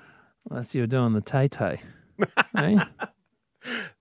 unless 0.50 0.74
you're 0.74 0.86
doing 0.86 1.12
the 1.12 1.20
tay 1.20 1.48
tay. 1.48 1.80
eh? 2.56 2.84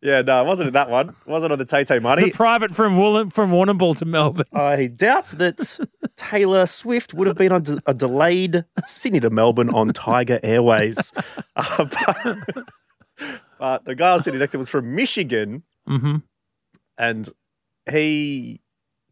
Yeah, 0.02 0.22
no, 0.22 0.42
it 0.44 0.48
wasn't 0.48 0.68
in 0.68 0.74
that 0.74 0.90
one. 0.90 1.10
It 1.10 1.16
wasn't 1.28 1.52
on 1.52 1.60
the 1.60 1.66
Tay 1.66 1.84
Tay 1.84 1.96
The 1.96 2.02
money. 2.02 2.32
private 2.32 2.74
from 2.74 2.96
Wollum, 2.96 3.34
from 3.34 3.52
Warrnambool 3.52 3.98
to 3.98 4.06
Melbourne. 4.06 4.46
I 4.54 4.88
doubt 4.88 5.26
that 5.38 5.78
Taylor 6.16 6.66
Swift 6.66 7.14
would 7.14 7.28
have 7.28 7.36
been 7.36 7.52
on 7.52 7.66
a 7.86 7.94
delayed 7.94 8.64
Sydney 8.86 9.20
to 9.20 9.30
Melbourne 9.30 9.70
on 9.70 9.90
Tiger 9.90 10.40
Airways. 10.44 11.12
Uh, 11.58 11.86
but, 11.86 12.38
but 13.60 13.84
the 13.84 13.96
guy 13.96 14.12
I 14.12 14.14
was 14.14 14.24
sitting 14.24 14.40
next 14.40 14.54
to 14.54 14.58
was 14.60 14.70
from 14.70 14.96
Michigan, 14.96 15.64
Mm-hmm. 15.90 16.18
and 16.98 17.30
he 17.92 18.62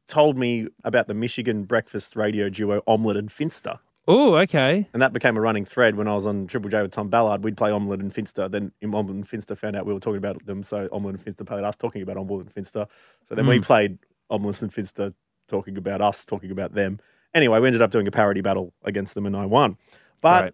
told 0.08 0.38
me 0.38 0.68
about 0.84 1.08
the 1.08 1.14
Michigan 1.14 1.64
breakfast 1.64 2.16
radio 2.16 2.50
duo 2.50 2.82
Omelette 2.88 3.18
and 3.18 3.32
Finster. 3.32 3.80
Oh, 4.08 4.36
okay. 4.36 4.88
And 4.94 5.02
that 5.02 5.12
became 5.12 5.36
a 5.36 5.42
running 5.42 5.66
thread 5.66 5.96
when 5.96 6.08
I 6.08 6.14
was 6.14 6.26
on 6.26 6.48
Triple 6.48 6.70
J 6.70 6.82
with 6.84 6.92
Tom 6.92 7.10
Ballard. 7.10 7.44
We'd 7.44 7.58
play 7.58 7.72
Omelette 7.72 8.00
and 8.00 8.14
Finster. 8.14 8.48
Then 8.48 8.72
Omelette 8.82 9.10
and 9.16 9.28
Finster 9.28 9.54
found 9.56 9.76
out 9.76 9.86
we 9.86 9.94
were 9.94 10.00
talking 10.00 10.18
about 10.20 10.46
them. 10.46 10.64
So 10.64 10.88
Omelette 10.94 11.16
and 11.16 11.24
Finster 11.24 11.44
played 11.44 11.66
us 11.66 11.76
talking 11.76 12.02
about 12.04 12.16
Omelette 12.16 12.46
and 12.46 12.54
Finster. 12.54 12.88
So 13.28 13.36
then 13.36 13.48
we 13.48 13.60
played 13.60 13.98
Omelette 14.30 14.62
and 14.62 14.74
Finster 14.74 15.14
talking 15.50 15.76
about 15.78 16.00
us, 16.02 16.24
talking 16.24 16.52
about 16.52 16.74
them. 16.74 17.00
Anyway, 17.34 17.60
we 17.60 17.68
ended 17.68 17.82
up 17.82 17.92
doing 17.92 18.08
a 18.08 18.12
parody 18.12 18.40
battle 18.40 18.74
against 18.84 19.14
them 19.14 19.26
and 19.26 19.36
I 19.36 19.46
won. 19.46 19.76
But 20.22 20.44
Right. 20.44 20.54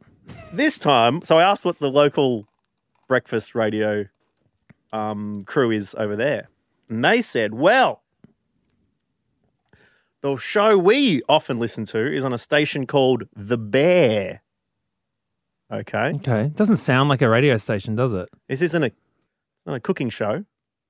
this 0.51 0.79
time, 0.79 1.21
so 1.23 1.37
I 1.37 1.43
asked 1.43 1.63
what 1.63 1.77
the 1.77 1.91
local 1.91 2.47
breakfast 3.07 3.53
radio 3.53 4.05
um, 4.93 5.43
crew 5.45 5.71
is 5.71 5.93
over 5.97 6.15
there. 6.15 6.47
And 6.89 7.03
they 7.03 7.21
said, 7.21 7.53
well, 7.53 8.01
the 10.21 10.38
show 10.38 10.77
we 10.77 11.21
often 11.27 11.59
listen 11.59 11.83
to 11.85 12.00
is 12.13 12.23
on 12.23 12.31
a 12.33 12.38
station 12.38 12.88
called 12.88 13.23
The 13.35 13.57
Bear. 13.57 14.41
Okay. 15.71 16.13
Okay. 16.15 16.51
Doesn't 16.55 16.77
sound 16.77 17.09
like 17.09 17.21
a 17.21 17.27
radio 17.29 17.57
station, 17.57 17.95
does 17.95 18.13
it? 18.13 18.29
This 18.47 18.62
isn't 18.62 18.83
a 18.83 18.88
it's 18.88 19.65
not 19.65 19.75
a 19.75 19.79
cooking 19.79 20.09
show. 20.09 20.45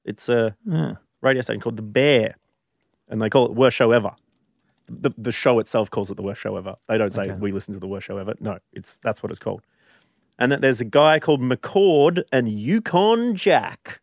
It's 0.06 0.28
a 0.30 0.56
Yeah. 0.66 0.94
radio 1.22 1.42
station 1.42 1.62
called 1.62 1.78
The 1.78 1.82
Bear. 1.84 2.36
And 3.08 3.22
they 3.22 3.30
call 3.30 3.46
it 3.46 3.54
worst 3.54 3.78
show 3.78 3.92
ever. 3.92 4.12
The 4.90 5.12
the 5.18 5.32
show 5.32 5.60
itself 5.60 5.90
calls 5.90 6.12
it 6.12 6.16
the 6.18 6.24
worst 6.24 6.42
show 6.42 6.58
ever. 6.58 6.76
They 6.88 6.98
don't 6.98 7.12
say 7.12 7.24
Okay. 7.24 7.36
we 7.40 7.52
listen 7.52 7.74
to 7.74 7.80
the 7.80 7.88
worst 7.88 8.06
show 8.08 8.18
ever. 8.18 8.34
No, 8.40 8.60
it's 8.74 9.00
that's 9.00 9.24
what 9.24 9.32
it's 9.32 9.40
called. 9.40 9.62
And 10.40 10.52
that 10.52 10.62
there's 10.62 10.82
a 10.82 10.86
guy 10.86 11.20
called 11.20 11.42
McCord 11.42 12.24
and 12.32 12.50
Yukon 12.50 13.36
Jack. 13.36 14.02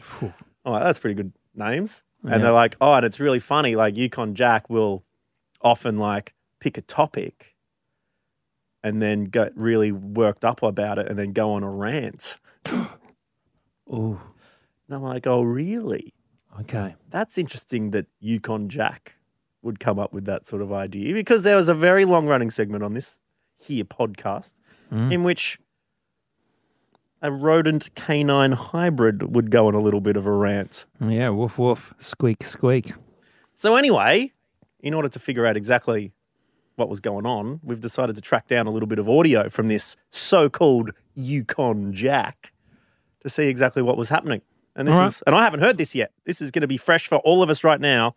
Phew. 0.00 0.34
Oh, 0.64 0.78
that's 0.78 0.98
pretty 0.98 1.14
good 1.14 1.32
names. 1.54 2.04
And 2.22 2.32
Yeah. 2.32 2.38
they're 2.38 2.52
like, 2.52 2.76
oh, 2.80 2.94
and 2.94 3.06
it's 3.06 3.20
really 3.20 3.38
funny. 3.38 3.76
Like 3.76 3.96
Yukon 3.96 4.34
Jack 4.34 4.68
will 4.68 5.04
often 5.62 5.98
like 5.98 6.34
pick 6.60 6.76
a 6.76 6.82
topic 6.82 7.54
and 8.82 9.00
then 9.00 9.24
get 9.24 9.52
really 9.56 9.92
worked 9.92 10.44
up 10.44 10.62
about 10.62 10.98
it 10.98 11.08
and 11.08 11.18
then 11.18 11.32
go 11.32 11.52
on 11.52 11.62
a 11.62 11.70
rant. 11.70 12.38
Ooh. 13.92 14.20
And 14.86 14.96
I'm 14.96 15.02
like, 15.02 15.26
oh, 15.26 15.42
really? 15.42 16.12
Okay. 16.60 16.94
That's 17.10 17.38
interesting 17.38 17.90
that 17.92 18.06
Yukon 18.20 18.68
Jack 18.68 19.14
would 19.62 19.78
come 19.80 19.98
up 19.98 20.12
with 20.12 20.24
that 20.26 20.46
sort 20.46 20.62
of 20.62 20.72
idea 20.72 21.12
because 21.14 21.42
there 21.42 21.56
was 21.56 21.68
a 21.68 21.74
very 21.74 22.04
long 22.04 22.26
running 22.26 22.50
segment 22.50 22.82
on 22.82 22.94
this 22.94 23.20
here 23.56 23.84
podcast 23.84 24.54
Mm. 24.92 25.12
in 25.12 25.22
which 25.22 25.58
a 27.20 27.30
rodent 27.30 27.94
canine 27.94 28.52
hybrid 28.52 29.34
would 29.34 29.50
go 29.50 29.68
on 29.68 29.74
a 29.74 29.80
little 29.80 30.00
bit 30.00 30.16
of 30.16 30.26
a 30.26 30.32
rant. 30.32 30.86
Yeah. 31.00 31.30
Woof 31.30 31.58
woof. 31.58 31.94
Squeak 31.98 32.44
squeak. 32.44 32.92
So, 33.54 33.74
anyway, 33.74 34.32
in 34.80 34.94
order 34.94 35.08
to 35.08 35.18
figure 35.18 35.44
out 35.44 35.56
exactly 35.56 36.12
what 36.76 36.88
was 36.88 37.00
going 37.00 37.26
on, 37.26 37.60
we've 37.64 37.80
decided 37.80 38.14
to 38.16 38.22
track 38.22 38.46
down 38.46 38.66
a 38.66 38.70
little 38.70 38.86
bit 38.86 39.00
of 39.00 39.08
audio 39.08 39.48
from 39.48 39.68
this 39.68 39.96
so 40.10 40.48
called 40.48 40.92
Yukon 41.14 41.92
Jack 41.92 42.52
to 43.22 43.28
see 43.28 43.48
exactly 43.48 43.82
what 43.82 43.96
was 43.96 44.08
happening. 44.08 44.42
And 44.76 44.86
this 44.86 44.94
right. 44.94 45.06
is, 45.06 45.22
and 45.26 45.34
I 45.34 45.42
haven't 45.42 45.60
heard 45.60 45.76
this 45.76 45.94
yet. 45.94 46.12
This 46.24 46.40
is 46.40 46.52
going 46.52 46.62
to 46.62 46.68
be 46.68 46.76
fresh 46.76 47.08
for 47.08 47.16
all 47.18 47.42
of 47.42 47.50
us 47.50 47.64
right 47.64 47.80
now. 47.80 48.14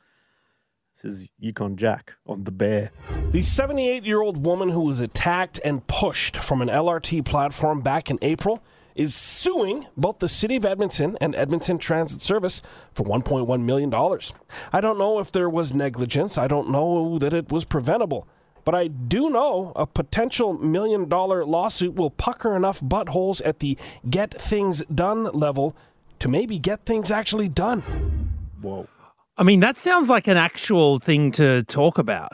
This 1.04 1.14
is 1.14 1.30
Yukon 1.40 1.78
Jack 1.78 2.14
on 2.28 2.44
the 2.44 2.52
bear. 2.52 2.92
The 3.32 3.42
78 3.42 4.04
year 4.04 4.22
old 4.22 4.46
woman 4.46 4.70
who 4.70 4.82
was 4.82 5.00
attacked 5.00 5.60
and 5.66 5.86
pushed 5.88 6.38
from 6.38 6.62
an 6.62 6.68
LRT 6.68 7.26
platform 7.26 7.82
back 7.82 8.12
in 8.12 8.20
April 8.22 8.62
is 8.94 9.16
suing 9.16 9.88
both 9.98 10.20
the 10.20 10.30
City 10.30 10.58
of 10.58 10.66
Edmonton 10.66 11.18
and 11.20 11.34
Edmonton 11.34 11.80
Transit 11.80 12.22
Service 12.22 12.62
for 12.94 13.04
$1.1 13.04 13.64
million. 13.64 13.92
I 14.72 14.82
don't 14.82 15.00
know 15.00 15.20
if 15.20 15.32
there 15.32 15.50
was 15.50 15.74
negligence, 15.74 16.38
I 16.38 16.48
don't 16.48 16.70
know 16.70 17.18
that 17.18 17.34
it 17.34 17.52
was 17.52 17.66
preventable. 17.66 18.28
But 18.64 18.76
I 18.76 18.88
do 18.88 19.32
know 19.32 19.72
a 19.76 19.88
potential 19.88 20.54
million 20.54 21.10
dollar 21.10 21.44
lawsuit 21.44 21.96
will 21.96 22.12
pucker 22.12 22.56
enough 22.56 22.80
buttholes 22.80 23.42
at 23.44 23.58
the 23.58 23.76
get 24.08 24.40
things 24.40 24.86
done 24.86 25.24
level 25.24 25.76
to 26.20 26.28
maybe 26.28 26.60
get 26.60 26.86
things 26.86 27.10
actually 27.10 27.50
done. 27.50 27.82
Whoa. 28.62 28.88
I 29.42 29.44
mean, 29.44 29.60
that 29.62 29.76
sounds 29.76 30.08
like 30.08 30.28
an 30.28 30.38
actual 30.38 31.00
thing 31.00 31.32
to 31.32 31.64
talk 31.64 31.98
about. 31.98 32.34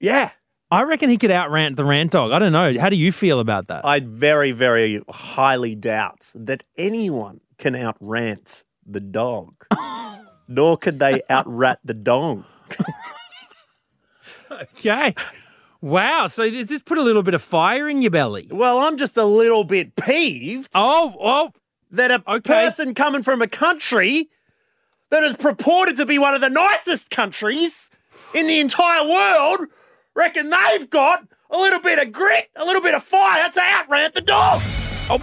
Yeah. 0.00 0.32
I 0.68 0.82
reckon 0.82 1.10
he 1.10 1.16
could 1.16 1.30
outrant 1.30 1.76
the 1.76 1.84
rant 1.84 2.10
dog. 2.10 2.32
I 2.32 2.40
don't 2.40 2.50
know. 2.50 2.76
How 2.76 2.88
do 2.88 2.96
you 2.96 3.12
feel 3.12 3.38
about 3.38 3.68
that? 3.68 3.84
I 3.84 4.00
very, 4.00 4.50
very 4.50 5.00
highly 5.08 5.76
doubt 5.76 6.32
that 6.34 6.64
anyone 6.76 7.40
can 7.56 7.76
outrant 7.76 8.64
the 8.84 8.98
dog, 8.98 9.54
nor 10.48 10.76
could 10.76 10.98
they 10.98 11.22
outrat 11.30 11.76
the 11.84 11.94
dong. 11.94 12.44
Okay. 14.50 15.14
Wow. 15.82 16.26
So 16.26 16.48
does 16.50 16.66
this 16.68 16.80
put 16.82 16.96
a 16.98 17.02
little 17.02 17.22
bit 17.22 17.34
of 17.34 17.42
fire 17.42 17.88
in 17.88 18.00
your 18.02 18.10
belly? 18.10 18.48
Well, 18.50 18.78
I'm 18.80 18.96
just 18.96 19.16
a 19.18 19.24
little 19.24 19.62
bit 19.62 19.94
peeved 19.94 20.70
Oh, 20.74 21.14
oh. 21.20 21.52
that 21.92 22.10
a 22.10 22.22
Okay. 22.26 22.64
person 22.64 22.94
coming 22.94 23.22
from 23.22 23.40
a 23.42 23.46
country 23.46 24.30
that 25.10 25.22
is 25.24 25.36
purported 25.36 25.96
to 25.96 26.06
be 26.06 26.18
one 26.18 26.34
of 26.34 26.40
the 26.40 26.50
nicest 26.50 27.10
countries 27.10 27.90
in 28.34 28.46
the 28.46 28.60
entire 28.60 29.08
world 29.08 29.68
reckon 30.14 30.50
they've 30.50 30.90
got 30.90 31.26
a 31.50 31.56
little 31.56 31.80
bit 31.80 31.98
of 31.98 32.12
grit, 32.12 32.50
a 32.56 32.64
little 32.64 32.82
bit 32.82 32.94
of 32.94 33.02
fire 33.02 33.48
to 33.50 33.60
outrant 33.60 34.14
the 34.14 34.20
dog. 34.20 34.60
Oh. 35.08 35.20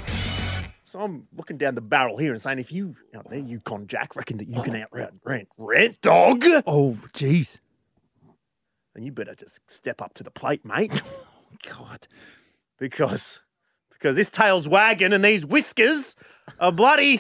So 0.86 1.00
I'm 1.02 1.28
looking 1.36 1.58
down 1.58 1.76
the 1.76 1.82
barrel 1.82 2.18
here 2.18 2.32
and 2.32 2.42
saying, 2.42 2.60
if 2.60 2.72
you 2.72 2.96
out 3.14 3.30
there, 3.30 3.40
Yukon 3.40 3.86
Jack, 3.88 4.16
reckon 4.16 4.38
that 4.38 4.48
you 4.48 4.62
can 4.64 4.76
outrant 4.76 5.20
rant, 5.24 5.50
rant 5.58 6.02
dog, 6.02 6.44
Oh, 6.66 6.98
jeez. 7.14 7.58
then 8.94 9.04
you 9.04 9.12
better 9.12 9.36
just 9.36 9.60
step 9.70 10.02
up 10.02 10.14
to 10.16 10.24
the 10.24 10.32
plate, 10.32 10.64
mate. 10.64 11.02
God. 11.70 12.08
because 12.80 13.40
because 13.92 14.16
this 14.16 14.30
tail's 14.30 14.68
wagging 14.68 15.14
and 15.14 15.24
these 15.24 15.46
whiskers 15.46 16.16
are 16.60 16.72
bloody 16.72 17.18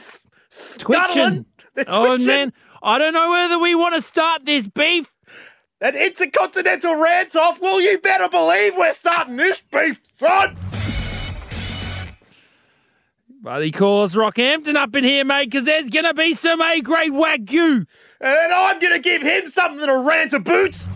scuttling. 0.50 1.13
Twitching. 1.13 1.45
Oh, 1.88 2.17
man. 2.17 2.53
I 2.82 2.98
don't 2.98 3.13
know 3.13 3.29
whether 3.29 3.60
we 3.60 3.75
want 3.75 3.96
to 3.96 4.01
start 4.01 4.46
this 4.46 4.67
beef. 4.67 5.13
An 5.82 5.96
intercontinental 5.96 6.96
rant 6.96 7.36
off. 7.36 7.60
Well, 7.60 7.82
you 7.82 8.00
better 8.00 8.29
believe 8.29 8.74
we're 8.77 8.94
starting 8.94 9.36
this 9.36 9.62
beef, 9.72 10.00
son. 10.17 10.55
Buddy, 13.41 13.72
call 13.72 14.03
us 14.03 14.15
Rockhampton 14.15 14.75
up 14.75 14.96
in 14.96 15.03
here, 15.03 15.24
mate, 15.24 15.51
because 15.51 15.65
there's 15.65 15.89
going 15.89 16.05
to 16.05 16.13
be 16.13 16.34
some 16.34 16.62
eh, 16.62 16.77
A 16.77 16.82
grade 16.82 17.12
wagyu. 17.12 17.86
And 18.22 18.53
I'm 18.53 18.79
gonna 18.79 19.00
give 19.00 19.22
him 19.22 19.48
something 19.48 19.86
to 19.86 20.00
rant 20.00 20.34
about. 20.34 20.88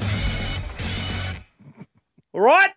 All 2.34 2.42
right? 2.42 2.72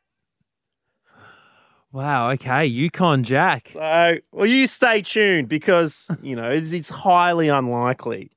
Wow. 1.92 2.30
Okay. 2.30 2.64
Yukon 2.66 3.22
Jack. 3.22 3.70
So, 3.74 4.18
well, 4.32 4.46
you 4.46 4.66
stay 4.66 5.02
tuned 5.02 5.48
because 5.48 6.08
you 6.22 6.34
know 6.34 6.50
it's, 6.50 6.72
it's 6.72 6.88
highly 6.88 7.48
unlikely 7.48 8.30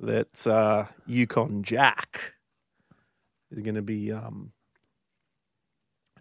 that 0.00 0.46
uh, 0.46 0.86
Yukon 1.06 1.62
Jack 1.62 2.34
is 3.50 3.60
going 3.60 3.74
to 3.74 3.82
be 3.82 4.10
um, 4.10 4.52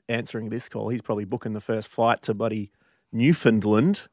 answering 0.10 0.50
this 0.50 0.68
call. 0.68 0.90
He's 0.90 1.02
probably 1.02 1.26
booking 1.26 1.54
the 1.54 1.62
first 1.62 1.88
flight 1.88 2.22
to 2.24 2.34
buddy 2.34 2.72
Newfoundland 3.14 4.08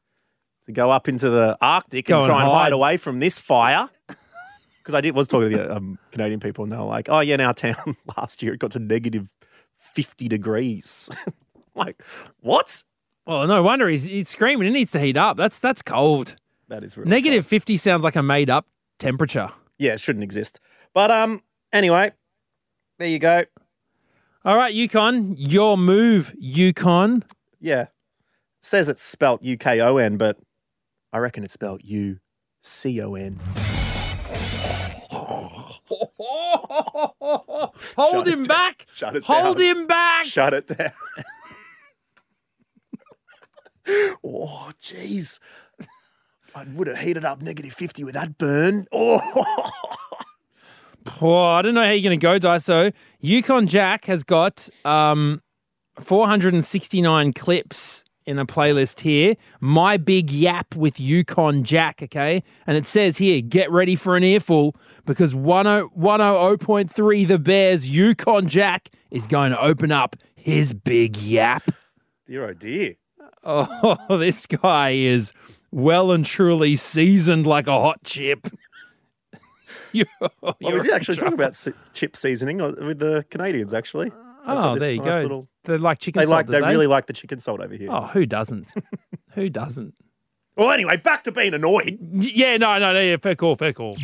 to 0.65 0.71
go 0.71 0.91
up 0.91 1.07
into 1.07 1.29
the 1.29 1.57
Arctic 1.61 2.07
Go 2.07 2.19
and 2.19 2.27
try 2.27 2.41
and 2.41 2.49
hide 2.49 2.63
hide. 2.63 2.73
away 2.73 2.97
from 2.97 3.19
this 3.19 3.37
fire. 3.37 3.89
Because 4.07 4.95
I 4.95 5.01
did 5.01 5.13
was 5.13 5.27
talking 5.27 5.51
to 5.51 5.57
the 5.57 5.75
um, 5.75 5.99
Canadian 6.11 6.39
people, 6.39 6.63
and 6.63 6.71
they 6.71 6.77
were 6.77 6.83
like, 6.83 7.09
"Oh 7.09 7.19
yeah, 7.19 7.35
in 7.35 7.41
our 7.41 7.53
town 7.53 7.97
last 8.17 8.41
year 8.41 8.53
it 8.53 8.59
got 8.59 8.71
to 8.71 8.79
negative 8.79 9.29
fifty 9.75 10.27
degrees." 10.27 11.09
like, 11.79 12.03
what? 12.41 12.83
Well, 13.25 13.47
no 13.47 13.63
wonder 13.63 13.87
he's, 13.89 14.03
he's 14.03 14.29
screaming. 14.29 14.67
It 14.67 14.71
needs 14.71 14.91
to 14.91 14.99
heat 14.99 15.17
up. 15.17 15.37
That's 15.37 15.59
that's 15.59 15.81
cold. 15.81 16.35
That 16.67 16.83
is 16.83 16.95
really 16.97 17.09
Negative 17.09 17.45
50 17.45 17.77
sounds 17.77 18.03
like 18.03 18.15
a 18.15 18.21
made 18.23 18.49
up 18.49 18.67
temperature. 18.99 19.49
Yeah, 19.77 19.93
it 19.93 19.99
shouldn't 19.99 20.23
exist. 20.23 20.59
But 20.93 21.09
um, 21.11 21.41
anyway, 21.73 22.11
there 22.99 23.07
you 23.07 23.17
go. 23.19 23.45
All 24.45 24.55
right, 24.55 24.73
Yukon, 24.73 25.35
your 25.37 25.77
move, 25.77 26.33
Yukon. 26.39 27.23
Yeah, 27.59 27.87
says 28.61 28.87
it's 28.89 29.01
spelt 29.01 29.41
U 29.43 29.57
K 29.57 29.79
O 29.81 29.97
N, 29.97 30.17
but 30.17 30.37
I 31.11 31.17
reckon 31.19 31.43
it's 31.43 31.53
spelt 31.53 31.83
U 31.83 32.19
C 32.61 33.01
O 33.01 33.15
N. 33.15 33.39
Hold 37.97 38.25
Shut 38.25 38.27
him 38.27 38.41
down. 38.41 38.47
back. 38.47 38.85
Shut 38.93 39.15
it 39.15 39.23
Hold 39.25 39.57
down. 39.57 39.65
him 39.65 39.87
back. 39.87 40.25
Shut 40.25 40.53
it 40.53 40.67
down. 40.67 40.91
oh, 44.23 44.71
jeez. 44.81 45.39
I 46.55 46.63
would 46.73 46.87
have 46.87 46.99
heated 46.99 47.25
up 47.25 47.41
negative 47.41 47.73
50 47.73 48.03
with 48.03 48.15
that 48.15 48.37
burn. 48.37 48.85
Oh, 48.93 49.71
Oh, 51.21 51.41
I 51.41 51.61
don't 51.61 51.73
know 51.73 51.83
how 51.83 51.91
you're 51.91 52.03
going 52.03 52.19
to 52.19 52.21
go, 52.21 52.39
Daiso. 52.39 52.93
Yukon 53.19 53.67
Jack 53.67 54.05
has 54.05 54.23
got 54.23 54.69
um, 54.85 55.41
469 55.99 57.33
clips 57.33 58.03
in 58.25 58.37
a 58.37 58.45
playlist 58.45 58.99
here. 58.99 59.35
My 59.59 59.97
Big 59.97 60.31
Yap 60.31 60.75
with 60.75 60.99
Yukon 60.99 61.63
Jack, 61.63 62.01
okay? 62.03 62.43
And 62.67 62.77
it 62.77 62.85
says 62.85 63.17
here, 63.17 63.41
get 63.41 63.71
ready 63.71 63.95
for 63.95 64.15
an 64.15 64.23
earful 64.23 64.75
because 65.05 65.31
10 65.31 65.41
100.3 65.41 67.27
The 67.27 67.39
Bears 67.39 67.89
Yukon 67.89 68.47
Jack 68.47 68.89
is 69.09 69.25
going 69.25 69.51
to 69.51 69.59
open 69.59 69.91
up 69.91 70.15
his 70.35 70.73
big 70.73 71.17
yap. 71.17 71.71
dear, 72.27 72.49
oh, 72.49 72.53
dear. 72.53 72.95
Oh, 73.43 73.97
this 74.17 74.45
guy 74.45 74.91
is 74.91 75.33
well 75.71 76.11
and 76.11 76.25
truly 76.25 76.75
seasoned 76.75 77.45
like 77.47 77.67
a 77.67 77.79
hot 77.79 78.03
chip. 78.03 78.47
You- 79.91 80.05
Well, 80.19 80.55
we 80.61 80.67
you're 80.69 80.81
did 80.81 80.89
in 80.91 80.95
actually 80.95 81.17
talk 81.17 81.33
about 81.33 81.55
chip 81.93 82.15
seasoning 82.15 82.61
uh, 82.61 82.73
with 82.79 82.99
the 82.99 83.25
Canadians, 83.31 83.73
actually. 83.73 84.11
Oh, 84.45 84.77
there 84.77 84.93
you 84.93 85.01
nice 85.01 85.15
go. 85.15 85.21
little- 85.21 85.47
They 85.63 85.77
like 85.79 85.97
chicken 85.97 86.19
they 86.19 86.25
salt, 86.27 86.37
like, 86.37 86.45
do 86.45 86.51
they 86.53 86.61
really 86.61 86.85
like 86.85 87.07
the 87.07 87.13
chicken 87.13 87.39
salt 87.39 87.59
over 87.59 87.73
here. 87.73 87.89
Oh, 87.91 88.01
who 88.07 88.25
doesn't? 88.27 88.67
who 89.33 89.49
doesn't? 89.49 89.95
Well, 90.55 90.69
anyway, 90.71 90.97
back 90.97 91.23
to 91.23 91.31
being 91.31 91.53
annoyed. 91.55 91.97
Yeah, 92.13 92.57
no, 92.57 92.77
no, 92.77 92.93
no, 92.93 92.99
yeah, 93.01 93.17
fair 93.17 93.35
call, 93.35 93.55
fair 93.55 93.73
call. 93.73 93.97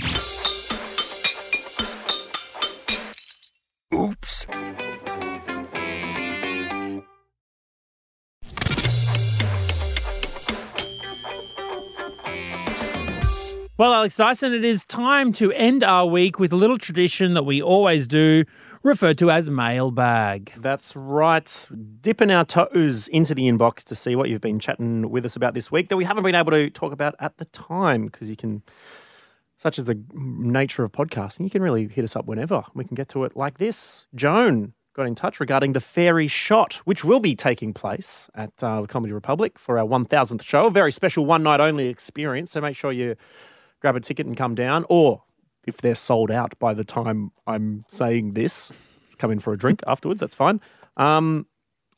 Well, 13.78 13.94
Alex 13.94 14.16
Dyson, 14.16 14.54
it 14.54 14.64
is 14.64 14.86
time 14.86 15.34
to 15.34 15.52
end 15.52 15.84
our 15.84 16.06
week 16.06 16.40
with 16.40 16.54
a 16.54 16.56
little 16.56 16.78
tradition 16.78 17.34
that 17.34 17.44
we 17.44 17.62
always 17.62 18.08
do, 18.08 18.46
referred 18.84 19.18
to 19.18 19.30
as 19.30 19.50
mailbag. 19.50 20.54
That's 20.56 20.96
right. 20.96 21.68
Dipping 22.00 22.32
our 22.32 22.46
toes 22.46 23.10
into 23.10 23.36
the 23.36 23.50
inbox 23.50 23.84
to 23.84 23.94
see 23.94 24.16
what 24.16 24.30
you've 24.30 24.40
been 24.40 24.60
chatting 24.60 25.10
with 25.10 25.26
us 25.26 25.36
about 25.36 25.56
this 25.56 25.74
week 25.74 25.90
that 25.90 25.98
we 25.98 26.06
haven't 26.06 26.24
been 26.24 26.36
able 26.36 26.54
to 26.54 26.70
talk 26.70 26.94
about 26.94 27.16
at 27.20 27.36
the 27.36 27.44
time 27.44 28.06
because 28.06 28.30
you 28.30 28.38
can, 28.38 28.64
such 29.58 29.78
as 29.78 29.84
the 29.84 30.02
nature 30.16 30.86
of 30.86 30.94
podcasting, 30.94 31.44
you 31.44 31.50
can 31.50 31.62
really 31.62 31.90
hit 31.90 32.06
us 32.06 32.16
up 32.16 32.28
whenever. 32.28 32.64
We 32.74 32.86
can 32.86 32.96
get 32.96 33.10
to 33.10 33.26
it 33.26 33.36
like 33.36 33.58
this. 33.58 34.08
Joan 34.16 34.72
got 34.94 35.06
in 35.06 35.16
touch 35.16 35.42
regarding 35.42 35.74
the 35.74 35.82
Fairy 35.82 36.30
Shot, 36.30 36.76
which 36.86 37.04
will 37.04 37.20
be 37.20 37.36
taking 37.36 37.74
place 37.74 38.30
at 38.36 38.54
uh, 38.64 38.86
Comedy 38.88 39.12
Republic 39.12 39.60
for 39.60 39.78
our 39.78 39.86
1000th 39.86 40.44
show. 40.44 40.68
A 40.68 40.72
very 40.72 40.94
special 40.94 41.26
one 41.26 41.44
night 41.44 41.60
only 41.60 41.88
experience. 41.90 42.52
So 42.52 42.62
make 42.62 42.78
sure 42.78 42.94
you 42.94 43.18
grab 43.86 43.96
a 43.96 44.00
ticket 44.00 44.26
and 44.26 44.36
come 44.36 44.56
down, 44.56 44.84
or 44.90 45.22
if 45.68 45.78
they're 45.78 45.94
sold 45.94 46.32
out 46.32 46.58
by 46.58 46.74
the 46.74 46.84
time 46.84 47.32
I'm 47.46 47.86
saying 47.88 48.34
this, 48.34 48.72
come 49.20 49.30
in 49.30 49.40
for 49.40 49.54
a 49.54 49.58
drink 49.60 49.82
afterwards. 49.86 50.20
That's 50.20 50.34
fine. 50.34 50.60
Um, 50.98 51.46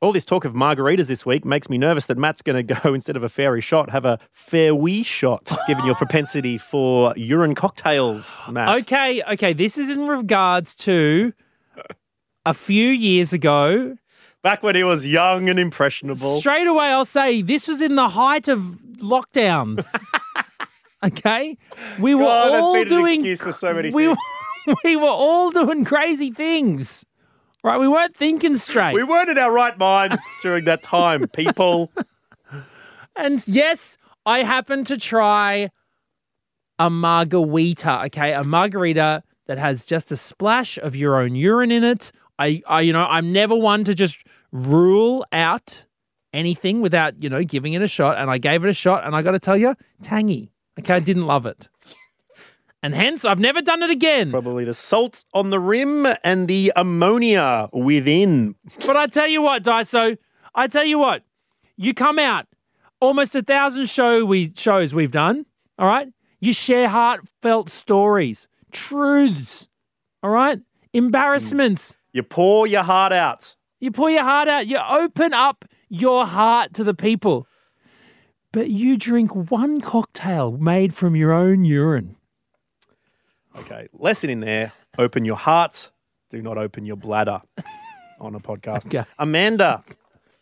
all 0.02 0.12
this 0.12 0.26
talk 0.26 0.44
of 0.44 0.52
margaritas 0.52 1.08
this 1.08 1.26
week 1.26 1.46
makes 1.46 1.70
me 1.70 1.78
nervous 1.78 2.08
that 2.08 2.18
Matt's 2.18 2.42
going 2.42 2.68
to 2.68 2.74
go 2.76 2.94
instead 2.94 3.16
of 3.16 3.24
a 3.24 3.30
fairy 3.30 3.62
shot, 3.62 3.90
have 3.90 4.04
a 4.04 4.20
fair 4.34 4.76
wee 4.76 5.02
shot, 5.02 5.50
given 5.66 5.86
your 5.86 5.96
propensity 5.96 6.58
for 6.58 7.14
urine 7.16 7.56
cocktails, 7.56 8.38
Matt. 8.50 8.82
Okay, 8.82 9.24
okay, 9.24 9.54
this 9.54 9.78
is 9.78 9.90
in 9.90 10.08
regards 10.08 10.76
to 10.76 11.32
a 12.46 12.54
few 12.54 12.90
years 12.90 13.32
ago. 13.32 13.96
Back 14.44 14.62
when 14.62 14.76
he 14.76 14.84
was 14.84 15.06
young 15.06 15.48
and 15.48 15.58
impressionable. 15.58 16.42
Straight 16.42 16.68
away, 16.68 16.88
I'll 16.88 17.06
say 17.06 17.42
this 17.42 17.66
was 17.66 17.82
in 17.82 17.96
the 17.96 18.10
height 18.10 18.50
of 18.50 18.60
lockdowns. 18.98 19.88
okay, 21.04 21.58
we 22.00 22.16
were 22.16 22.24
God, 22.24 22.54
all 22.54 22.84
doing. 22.86 23.16
excuse 23.16 23.42
for 23.42 23.52
so 23.52 23.74
many 23.74 23.92
we 23.92 24.06
things. 24.06 24.18
were, 24.68 24.76
we 24.84 24.96
were 24.96 25.08
all 25.08 25.52
doing 25.52 25.86
crazy 25.86 26.32
things, 26.32 27.06
right? 27.64 27.78
We 27.78 27.88
weren't 27.88 28.16
thinking 28.16 28.58
straight. 28.58 28.94
We 28.94 29.04
weren't 29.04 29.30
in 29.30 29.38
our 29.38 29.54
right 29.54 29.78
minds 29.78 30.22
during 30.42 30.66
that 30.66 30.84
time, 30.84 31.28
people. 31.30 31.92
And 33.16 33.46
yes, 33.48 33.98
I 34.26 34.44
happened 34.44 34.88
to 34.88 34.98
try 34.98 35.70
a 36.80 36.90
margarita, 36.90 38.04
okay? 38.06 38.34
A 38.34 38.44
margarita 38.44 39.24
that 39.48 39.58
has 39.58 39.86
just 39.86 40.12
a 40.12 40.18
splash 40.18 40.78
of 40.78 40.96
your 40.96 41.20
own 41.20 41.36
urine 41.36 41.72
in 41.72 41.84
it. 41.84 42.12
I, 42.38 42.62
I 42.68 42.82
you 42.82 42.94
know, 42.94 43.06
I'm 43.06 43.32
never 43.34 43.56
one 43.56 43.84
to 43.86 43.96
just 43.96 44.24
rule 44.52 45.26
out 45.32 45.86
anything 46.34 46.82
without, 46.82 47.22
you 47.22 47.30
know, 47.30 47.44
giving 47.44 47.74
it 47.74 47.82
a 47.82 47.88
shot. 47.88 48.18
And 48.18 48.30
I 48.30 48.38
gave 48.38 48.64
it 48.64 48.70
a 48.70 48.74
shot, 48.74 49.06
and 49.06 49.16
I 49.16 49.22
got 49.22 49.32
to 49.32 49.40
tell 49.40 49.58
you, 49.58 49.76
tangy. 50.04 50.52
Okay, 50.80 50.94
I 50.94 51.00
didn't 51.00 51.26
love 51.26 51.46
it. 51.46 51.70
And 52.84 52.94
hence, 52.94 53.26
I've 53.26 53.40
never 53.40 53.62
done 53.62 53.82
it 53.82 53.90
again. 53.90 54.32
Probably 54.32 54.64
the 54.64 54.74
salt 54.74 55.26
on 55.34 55.50
the 55.50 55.60
rim 55.60 56.08
and 56.24 56.48
the 56.48 56.72
ammonia 56.76 57.70
within. 57.74 58.56
But 58.86 58.96
I 58.96 59.08
tell 59.08 59.28
you 59.28 59.42
what, 59.42 59.64
Daiso, 59.64 60.18
I 60.54 60.68
tell 60.68 60.86
you 60.86 61.00
what, 61.00 61.24
you 61.76 61.94
come 61.94 62.20
out 62.20 62.48
almost 63.00 63.36
a 63.36 63.42
thousand 63.42 63.90
show 63.90 64.26
we 64.26 64.54
shows 64.56 64.94
we've 64.94 65.12
done. 65.12 65.46
All 65.80 65.88
right, 65.88 66.08
you 66.40 66.54
share 66.54 66.88
heartfelt 66.88 67.70
stories, 67.70 68.48
truths. 68.72 69.68
All 70.24 70.32
right, 70.32 70.60
embarrassments. 70.94 71.92
Mm. 71.92 71.96
You 72.14 72.24
pour 72.24 72.68
your 72.68 72.84
heart 72.84 73.14
out. 73.14 73.56
You 73.80 73.92
pour 73.92 74.10
your 74.10 74.24
heart 74.24 74.48
out. 74.48 74.68
You 74.68 74.78
open 74.78 75.34
up 75.34 75.66
your 75.90 76.26
heart 76.26 76.74
to 76.76 76.84
the 76.84 76.94
people. 76.94 77.48
But 78.58 78.72
you 78.72 78.98
drink 78.98 79.52
one 79.52 79.82
cocktail 79.82 80.58
made 80.58 80.96
from 80.96 81.16
your 81.16 81.32
own 81.32 81.64
urine. 81.64 82.16
Okay, 83.56 83.88
lesson 83.94 84.32
in 84.32 84.40
there. 84.40 84.72
Open 84.98 85.26
your 85.26 85.36
heart. 85.36 85.92
Do 86.32 86.42
not 86.42 86.58
open 86.58 86.84
your 86.84 86.96
bladder 86.96 87.44
on 88.20 88.34
a 88.34 88.40
podcast. 88.40 88.88
Okay. 88.88 89.08
Amanda, 89.20 89.84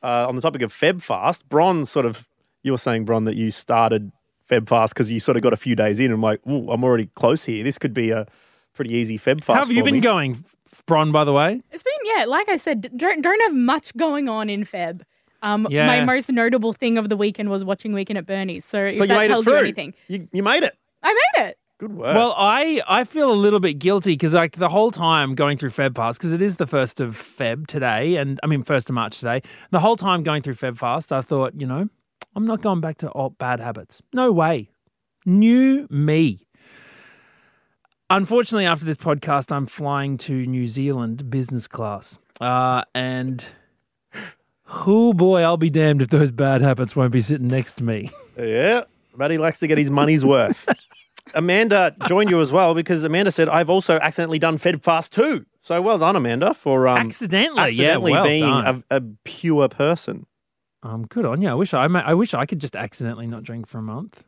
uh, 0.01 0.29
on 0.29 0.37
the 0.37 0.41
topic 0.41 0.61
of 0.61 0.71
Feb 0.71 1.01
fast, 1.01 1.49
Bron 1.49 1.85
sort 1.85 2.05
of, 2.05 2.25
you 2.63 2.71
were 2.71 2.77
saying, 2.77 3.03
Bron, 3.03 3.25
that 3.25 3.35
you 3.35 3.51
started 3.51 4.13
Feb 4.49 4.69
fast 4.69 4.93
because 4.93 5.11
you 5.11 5.19
sort 5.19 5.35
of 5.35 5.43
got 5.43 5.51
a 5.51 5.57
few 5.57 5.75
days 5.75 5.99
in 5.99 6.09
and 6.09 6.21
like, 6.21 6.39
ooh, 6.47 6.71
I'm 6.71 6.85
already 6.85 7.07
close 7.15 7.43
here. 7.43 7.65
This 7.65 7.77
could 7.77 7.93
be 7.93 8.11
a 8.11 8.27
pretty 8.73 8.93
easy 8.93 9.17
Feb 9.17 9.43
fast. 9.43 9.57
How 9.57 9.63
have 9.63 9.71
you 9.71 9.83
been 9.83 9.95
me. 9.95 9.99
going, 9.99 10.45
Bron, 10.85 11.11
by 11.11 11.25
the 11.25 11.33
way? 11.33 11.61
It's 11.69 11.83
been 11.83 11.93
yeah, 12.15 12.23
like 12.23 12.47
I 12.47 12.55
said, 12.55 12.91
don't 12.95 13.21
don't 13.21 13.41
have 13.41 13.53
much 13.53 13.93
going 13.97 14.29
on 14.29 14.49
in 14.49 14.63
Feb. 14.63 15.01
Um, 15.41 15.67
Yeah. 15.69 15.87
my 15.87 16.03
most 16.03 16.31
notable 16.31 16.73
thing 16.73 16.97
of 16.97 17.09
the 17.09 17.17
weekend 17.17 17.49
was 17.49 17.63
watching 17.63 17.93
Weekend 17.93 18.17
at 18.17 18.25
Bernie's. 18.25 18.65
So, 18.65 18.85
if 18.85 18.97
So 18.97 19.03
you 19.03 19.07
that 19.09 19.27
tells 19.27 19.45
you 19.47 19.55
anything, 19.55 19.93
You, 20.07 20.27
you 20.31 20.41
made 20.43 20.63
it. 20.63 20.75
I 21.03 21.13
made 21.13 21.45
it. 21.47 21.57
Good 21.77 21.91
work. 21.93 22.15
Well, 22.15 22.33
I 22.37 22.81
I 22.87 23.03
feel 23.03 23.29
a 23.31 23.35
little 23.35 23.59
bit 23.59 23.73
guilty 23.79 24.13
because 24.13 24.33
like 24.33 24.55
the 24.55 24.69
whole 24.69 24.91
time 24.91 25.35
going 25.35 25.57
through 25.57 25.71
Feb 25.71 25.95
Fast 25.97 26.17
because 26.19 26.31
it 26.31 26.41
is 26.41 26.55
the 26.55 26.65
first 26.65 27.01
of 27.01 27.17
Feb 27.17 27.67
today, 27.67 28.15
and 28.15 28.39
I 28.43 28.47
mean 28.47 28.63
first 28.63 28.89
of 28.89 28.93
March 28.93 29.19
today. 29.19 29.41
The 29.71 29.81
whole 29.81 29.97
time 29.97 30.23
going 30.23 30.41
through 30.41 30.53
Feb 30.55 30.77
Fast, 30.77 31.11
I 31.11 31.19
thought, 31.21 31.53
you 31.59 31.67
know, 31.67 31.89
I'm 32.33 32.47
not 32.47 32.61
going 32.61 32.79
back 32.79 32.97
to 32.99 33.11
old 33.11 33.37
bad 33.37 33.59
habits. 33.59 34.01
No 34.13 34.31
way. 34.31 34.69
New 35.25 35.85
me. 35.89 36.47
Unfortunately, 38.09 38.65
after 38.65 38.85
this 38.85 38.97
podcast, 38.97 39.51
I'm 39.51 39.65
flying 39.65 40.17
to 40.19 40.45
New 40.45 40.67
Zealand 40.67 41.29
business 41.29 41.67
class, 41.67 42.19
uh, 42.39 42.83
and 42.93 43.45
Oh 44.67 45.13
boy, 45.13 45.41
I'll 45.41 45.57
be 45.57 45.69
damned 45.69 46.01
if 46.01 46.09
those 46.09 46.31
bad 46.31 46.61
habits 46.61 46.95
won't 46.95 47.11
be 47.11 47.21
sitting 47.21 47.47
next 47.47 47.77
to 47.77 47.83
me. 47.83 48.11
Yeah, 48.37 48.83
but 49.15 49.31
he 49.31 49.37
likes 49.37 49.59
to 49.59 49.67
get 49.67 49.77
his 49.77 49.91
money's 49.91 50.25
worth. 50.25 50.67
Amanda 51.33 51.95
joined 52.07 52.29
you 52.29 52.39
as 52.41 52.51
well 52.51 52.73
because 52.73 53.03
Amanda 53.03 53.31
said, 53.31 53.49
I've 53.49 53.69
also 53.69 53.97
accidentally 53.99 54.39
done 54.39 54.57
Feb 54.57 54.81
Fast 54.83 55.13
too. 55.13 55.45
So 55.61 55.81
well 55.81 55.97
done, 55.97 56.15
Amanda, 56.15 56.53
for 56.53 56.87
um, 56.87 56.97
Accidentally, 56.97 57.71
yeah, 57.71 57.97
well 57.97 58.23
being 58.23 58.43
a, 58.43 58.83
a 58.91 59.01
pure 59.23 59.67
person. 59.67 60.25
Um, 60.83 61.07
good 61.07 61.25
on 61.25 61.41
you. 61.41 61.49
I 61.49 61.55
wish 61.55 61.73
I, 61.73 61.85
I 61.85 62.13
wish 62.13 62.33
I 62.33 62.45
could 62.45 62.59
just 62.59 62.75
accidentally 62.75 63.25
not 63.25 63.43
drink 63.43 63.67
for 63.67 63.79
a 63.79 63.81
month. 63.81 64.23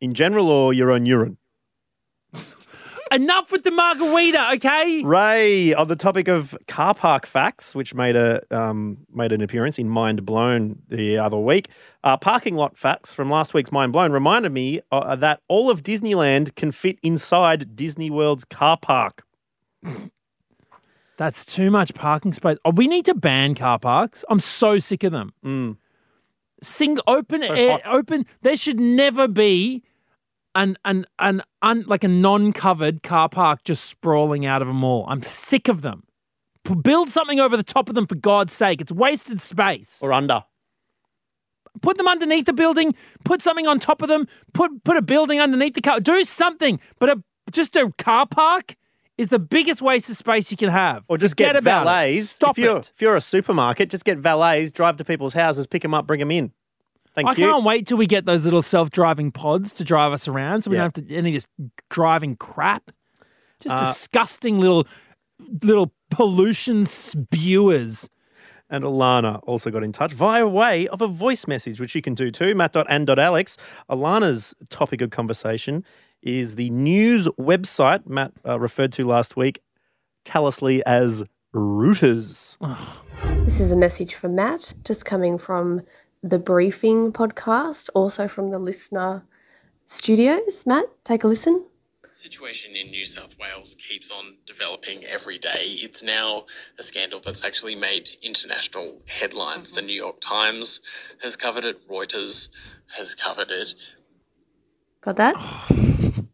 In 0.00 0.14
general 0.14 0.48
or 0.50 0.72
your 0.72 0.90
own 0.90 1.04
urine? 1.04 1.36
Enough 3.12 3.52
with 3.52 3.62
the 3.62 3.70
margarita, 3.70 4.50
okay? 4.54 5.02
Ray, 5.04 5.72
on 5.74 5.86
the 5.86 5.94
topic 5.94 6.26
of 6.26 6.56
car 6.66 6.92
park 6.92 7.24
facts, 7.24 7.74
which 7.74 7.94
made 7.94 8.16
a 8.16 8.42
um, 8.50 8.98
made 9.12 9.30
an 9.32 9.40
appearance 9.40 9.78
in 9.78 9.88
Mind 9.88 10.26
Blown 10.26 10.82
the 10.88 11.16
other 11.16 11.38
week, 11.38 11.68
uh, 12.02 12.16
parking 12.16 12.56
lot 12.56 12.76
facts 12.76 13.14
from 13.14 13.30
last 13.30 13.54
week's 13.54 13.70
Mind 13.70 13.92
Blown 13.92 14.10
reminded 14.10 14.50
me 14.52 14.80
uh, 14.90 15.14
that 15.16 15.40
all 15.46 15.70
of 15.70 15.84
Disneyland 15.84 16.56
can 16.56 16.72
fit 16.72 16.98
inside 17.02 17.76
Disney 17.76 18.10
World's 18.10 18.44
car 18.44 18.76
park. 18.76 19.24
That's 21.16 21.46
too 21.46 21.70
much 21.70 21.94
parking 21.94 22.32
space. 22.32 22.58
Oh, 22.64 22.70
we 22.70 22.88
need 22.88 23.04
to 23.06 23.14
ban 23.14 23.54
car 23.54 23.78
parks. 23.78 24.24
I'm 24.28 24.40
so 24.40 24.78
sick 24.78 25.04
of 25.04 25.12
them. 25.12 25.32
Mm. 25.44 25.76
Sing 26.62 26.98
open 27.06 27.40
So 27.40 27.54
air, 27.54 27.78
hot. 27.82 27.82
open. 27.86 28.26
There 28.42 28.56
should 28.56 28.80
never 28.80 29.28
be 29.28 29.82
an 30.56 30.76
an 30.84 31.06
an 31.20 31.42
un, 31.62 31.84
like 31.86 32.02
a 32.02 32.08
non-covered 32.08 33.04
car 33.04 33.28
park 33.28 33.62
just 33.62 33.84
sprawling 33.84 34.44
out 34.44 34.62
of 34.62 34.68
a 34.68 34.72
mall. 34.72 35.04
I'm 35.08 35.22
sick 35.22 35.68
of 35.68 35.82
them. 35.82 36.02
P- 36.64 36.74
Build 36.74 37.10
something 37.10 37.38
over 37.38 37.56
the 37.56 37.62
top 37.62 37.88
of 37.88 37.94
them 37.94 38.06
for 38.08 38.16
God's 38.16 38.52
sake. 38.52 38.80
It's 38.80 38.90
wasted 38.90 39.40
space. 39.40 40.00
Or 40.02 40.12
under. 40.12 40.42
Put 41.82 41.98
them 41.98 42.08
underneath 42.08 42.46
the 42.46 42.52
building. 42.54 42.94
Put 43.24 43.42
something 43.42 43.66
on 43.66 43.78
top 43.78 44.02
of 44.02 44.08
them. 44.08 44.26
Put 44.54 44.82
put 44.82 44.96
a 44.96 45.02
building 45.02 45.40
underneath 45.40 45.74
the 45.74 45.82
car. 45.82 46.00
Do 46.00 46.24
something. 46.24 46.80
But 46.98 47.10
a, 47.10 47.22
just 47.52 47.76
a 47.76 47.92
car 47.98 48.26
park 48.26 48.76
is 49.18 49.28
the 49.28 49.38
biggest 49.38 49.80
waste 49.82 50.08
of 50.10 50.16
space 50.16 50.50
you 50.50 50.56
can 50.56 50.70
have. 50.70 51.04
Or 51.08 51.18
just 51.18 51.32
Forget 51.32 51.48
get 51.54 51.56
about 51.56 51.82
it. 51.82 51.84
valets. 51.84 52.30
Stop 52.30 52.58
if 52.58 52.64
you're, 52.64 52.78
it. 52.78 52.90
If 52.94 53.00
you're 53.02 53.16
a 53.16 53.20
supermarket, 53.20 53.90
just 53.90 54.04
get 54.04 54.18
valets, 54.18 54.70
drive 54.70 54.96
to 54.96 55.04
people's 55.04 55.34
houses, 55.34 55.66
pick 55.66 55.82
them 55.82 55.94
up, 55.94 56.06
bring 56.06 56.20
them 56.20 56.30
in. 56.30 56.52
Thank 57.16 57.28
I 57.28 57.30
you. 57.32 57.36
can't 57.36 57.64
wait 57.64 57.86
till 57.86 57.96
we 57.96 58.06
get 58.06 58.26
those 58.26 58.44
little 58.44 58.62
self-driving 58.62 59.32
pods 59.32 59.72
to 59.74 59.84
drive 59.84 60.12
us 60.12 60.28
around, 60.28 60.60
so 60.62 60.70
we 60.70 60.76
Yeah. 60.76 60.82
don't 60.84 60.96
have 60.98 61.06
to 61.08 61.14
any 61.16 61.30
of 61.30 61.34
this 61.34 61.46
driving 61.90 62.36
crap. 62.36 62.90
Just 63.60 63.74
Uh, 63.74 63.78
disgusting 63.88 64.60
little 64.60 64.86
little 65.62 65.92
pollution 66.10 66.86
spewers. 66.86 68.08
And 68.68 68.84
Alana 68.84 69.40
also 69.46 69.70
got 69.70 69.82
in 69.84 69.92
touch 69.92 70.12
via 70.12 70.46
way 70.46 70.88
of 70.88 71.00
a 71.00 71.06
voice 71.08 71.46
message, 71.46 71.80
which 71.80 71.94
you 71.94 72.02
can 72.02 72.14
do 72.14 72.30
too. 72.30 72.54
Matt.and.alex. 72.54 73.56
Alana's 73.88 74.54
topic 74.70 75.00
of 75.00 75.10
conversation 75.10 75.84
is 76.22 76.56
the 76.56 76.68
news 76.70 77.28
website 77.40 78.06
Matt 78.06 78.32
uh, 78.46 78.58
referred 78.58 78.92
to 78.94 79.06
last 79.06 79.36
week 79.36 79.60
callously 80.24 80.84
as 80.84 81.22
Rooters. 81.54 82.58
This 83.44 83.60
is 83.60 83.70
a 83.72 83.76
message 83.76 84.14
from 84.14 84.34
Matt, 84.34 84.74
just 84.84 85.04
coming 85.04 85.38
from 85.38 85.82
the 86.22 86.38
Briefing 86.38 87.12
podcast, 87.12 87.88
also 87.94 88.28
from 88.28 88.50
the 88.50 88.58
Listener 88.58 89.24
Studios. 89.84 90.66
Matt, 90.66 90.86
take 91.04 91.24
a 91.24 91.28
listen. 91.28 91.64
situation 92.10 92.74
in 92.74 92.90
New 92.90 93.04
South 93.04 93.34
Wales 93.38 93.76
keeps 93.76 94.10
on 94.10 94.36
developing 94.46 95.04
every 95.04 95.38
day. 95.38 95.76
It's 95.82 96.02
now 96.02 96.46
a 96.78 96.82
scandal 96.82 97.20
that's 97.24 97.44
actually 97.44 97.76
made 97.76 98.10
international 98.22 99.02
headlines. 99.08 99.70
The 99.70 99.80
mm-hmm. 99.80 99.88
New 99.88 99.96
York 99.96 100.20
Times 100.20 100.80
has 101.22 101.36
covered 101.36 101.64
it, 101.64 101.86
Reuters 101.88 102.48
has 102.96 103.14
covered 103.14 103.50
it. 103.50 103.74
Got 105.02 105.16
that? 105.16 105.34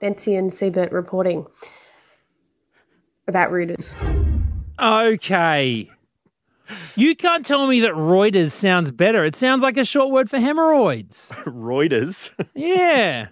Betsy 0.00 0.36
and 0.36 0.52
Siebert 0.52 0.92
reporting 0.92 1.46
about 3.26 3.50
Reuters. 3.50 3.94
Okay. 4.80 5.90
You 6.98 7.14
can't 7.14 7.46
tell 7.46 7.66
me 7.68 7.80
that 7.80 7.92
Reuters 7.92 8.50
sounds 8.50 8.90
better. 8.90 9.24
It 9.24 9.36
sounds 9.36 9.62
like 9.62 9.76
a 9.76 9.84
short 9.84 10.10
word 10.10 10.28
for 10.28 10.40
hemorrhoids. 10.40 11.32
Reuters 11.46 12.30
Yeah. 12.54 13.28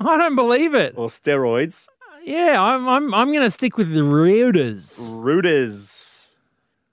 I 0.00 0.16
don't 0.18 0.34
believe 0.34 0.74
it. 0.74 0.94
or 0.96 1.06
steroids. 1.08 1.86
Yeah, 2.24 2.60
I'm 2.60 2.88
I'm 2.88 3.14
I'm 3.14 3.32
gonna 3.32 3.50
stick 3.50 3.76
with 3.76 3.94
the 3.94 4.00
Reuters. 4.00 5.10
Rooters. 5.14 6.34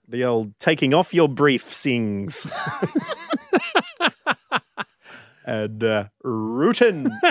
The 0.07 0.23
old 0.23 0.57
taking 0.60 0.93
off 0.93 1.13
your 1.13 1.27
brief 1.27 1.73
sings. 1.73 2.47
and 5.45 5.83
uh, 5.83 6.05
rootin'. 6.23 7.10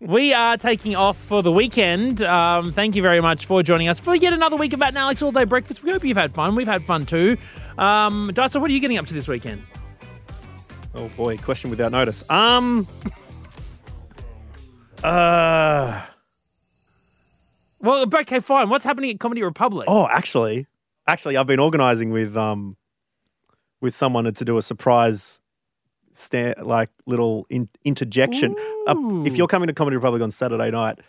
We 0.00 0.34
are 0.34 0.56
taking 0.58 0.94
off 0.96 1.16
for 1.16 1.42
the 1.42 1.50
weekend. 1.52 2.22
Um, 2.22 2.72
thank 2.72 2.94
you 2.94 3.02
very 3.02 3.20
much 3.20 3.46
for 3.46 3.62
joining 3.62 3.88
us 3.88 4.00
for 4.00 4.14
yet 4.14 4.32
another 4.32 4.56
week 4.56 4.72
of 4.74 4.78
Matt 4.78 4.90
and 4.90 4.98
Alex 4.98 5.22
All 5.22 5.30
Day 5.32 5.44
Breakfast. 5.44 5.82
We 5.82 5.92
hope 5.92 6.04
you've 6.04 6.16
had 6.16 6.34
fun. 6.34 6.54
We've 6.56 6.66
had 6.66 6.84
fun 6.84 7.06
too. 7.06 7.36
Um, 7.78 8.30
Dyson, 8.34 8.60
what 8.60 8.70
are 8.70 8.74
you 8.74 8.80
getting 8.80 8.98
up 8.98 9.06
to 9.06 9.14
this 9.14 9.28
weekend? 9.28 9.62
Oh 10.94 11.08
boy, 11.16 11.36
question 11.38 11.70
without 11.70 11.92
notice. 11.92 12.28
Um. 12.30 12.86
Uh. 15.02 16.02
Well, 17.80 18.06
okay, 18.14 18.40
fine. 18.40 18.70
What's 18.70 18.84
happening 18.84 19.10
at 19.10 19.20
Comedy 19.20 19.42
Republic? 19.42 19.86
Oh, 19.88 20.08
actually, 20.08 20.66
actually, 21.06 21.36
I've 21.36 21.46
been 21.46 21.60
organising 21.60 22.10
with 22.10 22.36
um, 22.36 22.76
with 23.80 23.94
someone 23.94 24.32
to 24.32 24.44
do 24.44 24.56
a 24.56 24.62
surprise, 24.62 25.40
stand 26.12 26.54
like 26.62 26.88
little 27.06 27.46
in- 27.50 27.68
interjection. 27.84 28.54
Uh, 28.86 28.94
if 29.26 29.36
you're 29.36 29.48
coming 29.48 29.66
to 29.66 29.74
Comedy 29.74 29.96
Republic 29.96 30.22
on 30.22 30.30
Saturday 30.30 30.70
night, 30.70 31.00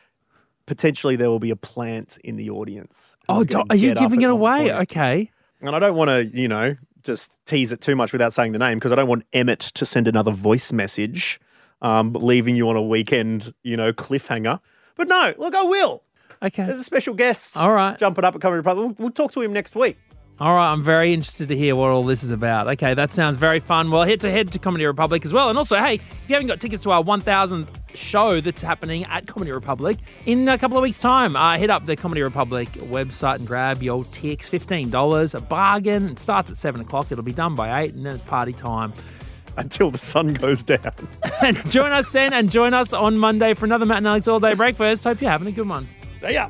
potentially 0.65 1.15
there 1.15 1.29
will 1.29 1.39
be 1.39 1.51
a 1.51 1.55
plant 1.55 2.17
in 2.23 2.35
the 2.35 2.49
audience. 2.49 3.15
Oh, 3.29 3.43
do- 3.43 3.63
are 3.69 3.75
you 3.75 3.93
giving 3.93 4.21
it 4.21 4.29
away? 4.29 4.73
Okay. 4.73 5.31
And 5.61 5.75
I 5.75 5.79
don't 5.79 5.95
want 5.95 6.09
to, 6.09 6.25
you 6.25 6.47
know, 6.47 6.75
just 7.03 7.37
tease 7.45 7.71
it 7.71 7.81
too 7.81 7.95
much 7.95 8.11
without 8.11 8.33
saying 8.33 8.51
the 8.51 8.59
name 8.59 8.77
because 8.77 8.91
I 8.91 8.95
don't 8.95 9.07
want 9.07 9.25
Emmett 9.33 9.59
to 9.59 9.85
send 9.85 10.07
another 10.07 10.31
voice 10.31 10.71
message, 10.73 11.39
um, 11.81 12.13
leaving 12.13 12.55
you 12.55 12.69
on 12.69 12.75
a 12.75 12.81
weekend, 12.81 13.53
you 13.63 13.77
know, 13.77 13.93
cliffhanger. 13.93 14.59
But 14.95 15.07
no, 15.07 15.33
look, 15.37 15.55
I 15.55 15.63
will. 15.63 16.03
Okay. 16.41 16.65
There's 16.65 16.79
a 16.79 16.83
special 16.83 17.13
guest. 17.13 17.57
All 17.57 17.71
right. 17.71 17.97
Jumping 17.97 18.25
up 18.25 18.35
at 18.35 18.41
Comedy 18.41 18.57
Republic. 18.57 18.97
We'll, 18.97 19.05
we'll 19.05 19.11
talk 19.11 19.31
to 19.33 19.41
him 19.41 19.53
next 19.53 19.75
week. 19.75 19.97
All 20.37 20.53
right, 20.53 20.69
I'm 20.69 20.83
very 20.83 21.13
interested 21.13 21.47
to 21.47 21.55
hear 21.55 21.77
what 21.77 21.91
all 21.91 22.03
this 22.03 22.21
is 22.21 22.31
about. 22.31 22.67
Okay, 22.67 22.93
that 22.93 23.09
sounds 23.13 23.37
very 23.37 23.61
fun. 23.61 23.89
Well, 23.89 24.03
head 24.03 24.19
to 24.19 24.29
head 24.29 24.51
to 24.51 24.59
Comedy 24.59 24.85
Republic 24.85 25.23
as 25.23 25.31
well. 25.31 25.47
And 25.47 25.57
also, 25.57 25.77
hey, 25.77 25.95
if 25.95 26.25
you 26.27 26.35
haven't 26.35 26.47
got 26.47 26.59
tickets 26.59 26.83
to 26.83 26.91
our 26.91 27.01
1000th 27.01 27.69
show 27.93 28.41
that's 28.41 28.61
happening 28.61 29.05
at 29.05 29.27
Comedy 29.27 29.53
Republic 29.53 29.97
in 30.25 30.49
a 30.49 30.57
couple 30.57 30.77
of 30.77 30.81
weeks' 30.83 30.99
time, 30.99 31.37
uh, 31.37 31.57
hit 31.57 31.69
up 31.69 31.85
the 31.85 31.95
Comedy 31.95 32.21
Republic 32.21 32.67
website 32.67 33.35
and 33.35 33.47
grab 33.47 33.81
your 33.81 34.03
tickets. 34.05 34.49
$15, 34.49 35.35
a 35.35 35.41
bargain. 35.41 36.09
It 36.09 36.19
starts 36.19 36.51
at 36.51 36.57
7 36.57 36.81
o'clock. 36.81 37.09
It'll 37.13 37.23
be 37.23 37.31
done 37.31 37.55
by 37.55 37.83
8, 37.83 37.93
and 37.93 38.05
then 38.05 38.15
it's 38.15 38.23
party 38.25 38.51
time. 38.51 38.91
Until 39.57 39.89
the 39.89 39.97
sun 39.97 40.33
goes 40.33 40.63
down. 40.63 40.91
and 41.41 41.55
join 41.71 41.93
us 41.93 42.09
then, 42.09 42.33
and 42.33 42.51
join 42.51 42.73
us 42.73 42.91
on 42.91 43.17
Monday 43.17 43.53
for 43.53 43.63
another 43.63 43.85
Matt 43.85 43.99
and 43.99 44.07
Alex 44.07 44.27
All 44.27 44.41
Day 44.41 44.53
Breakfast. 44.53 45.05
Hope 45.05 45.21
you're 45.21 45.31
having 45.31 45.47
a 45.47 45.51
good 45.51 45.69
one. 45.69 45.87
See 46.19 46.33
ya. 46.33 46.49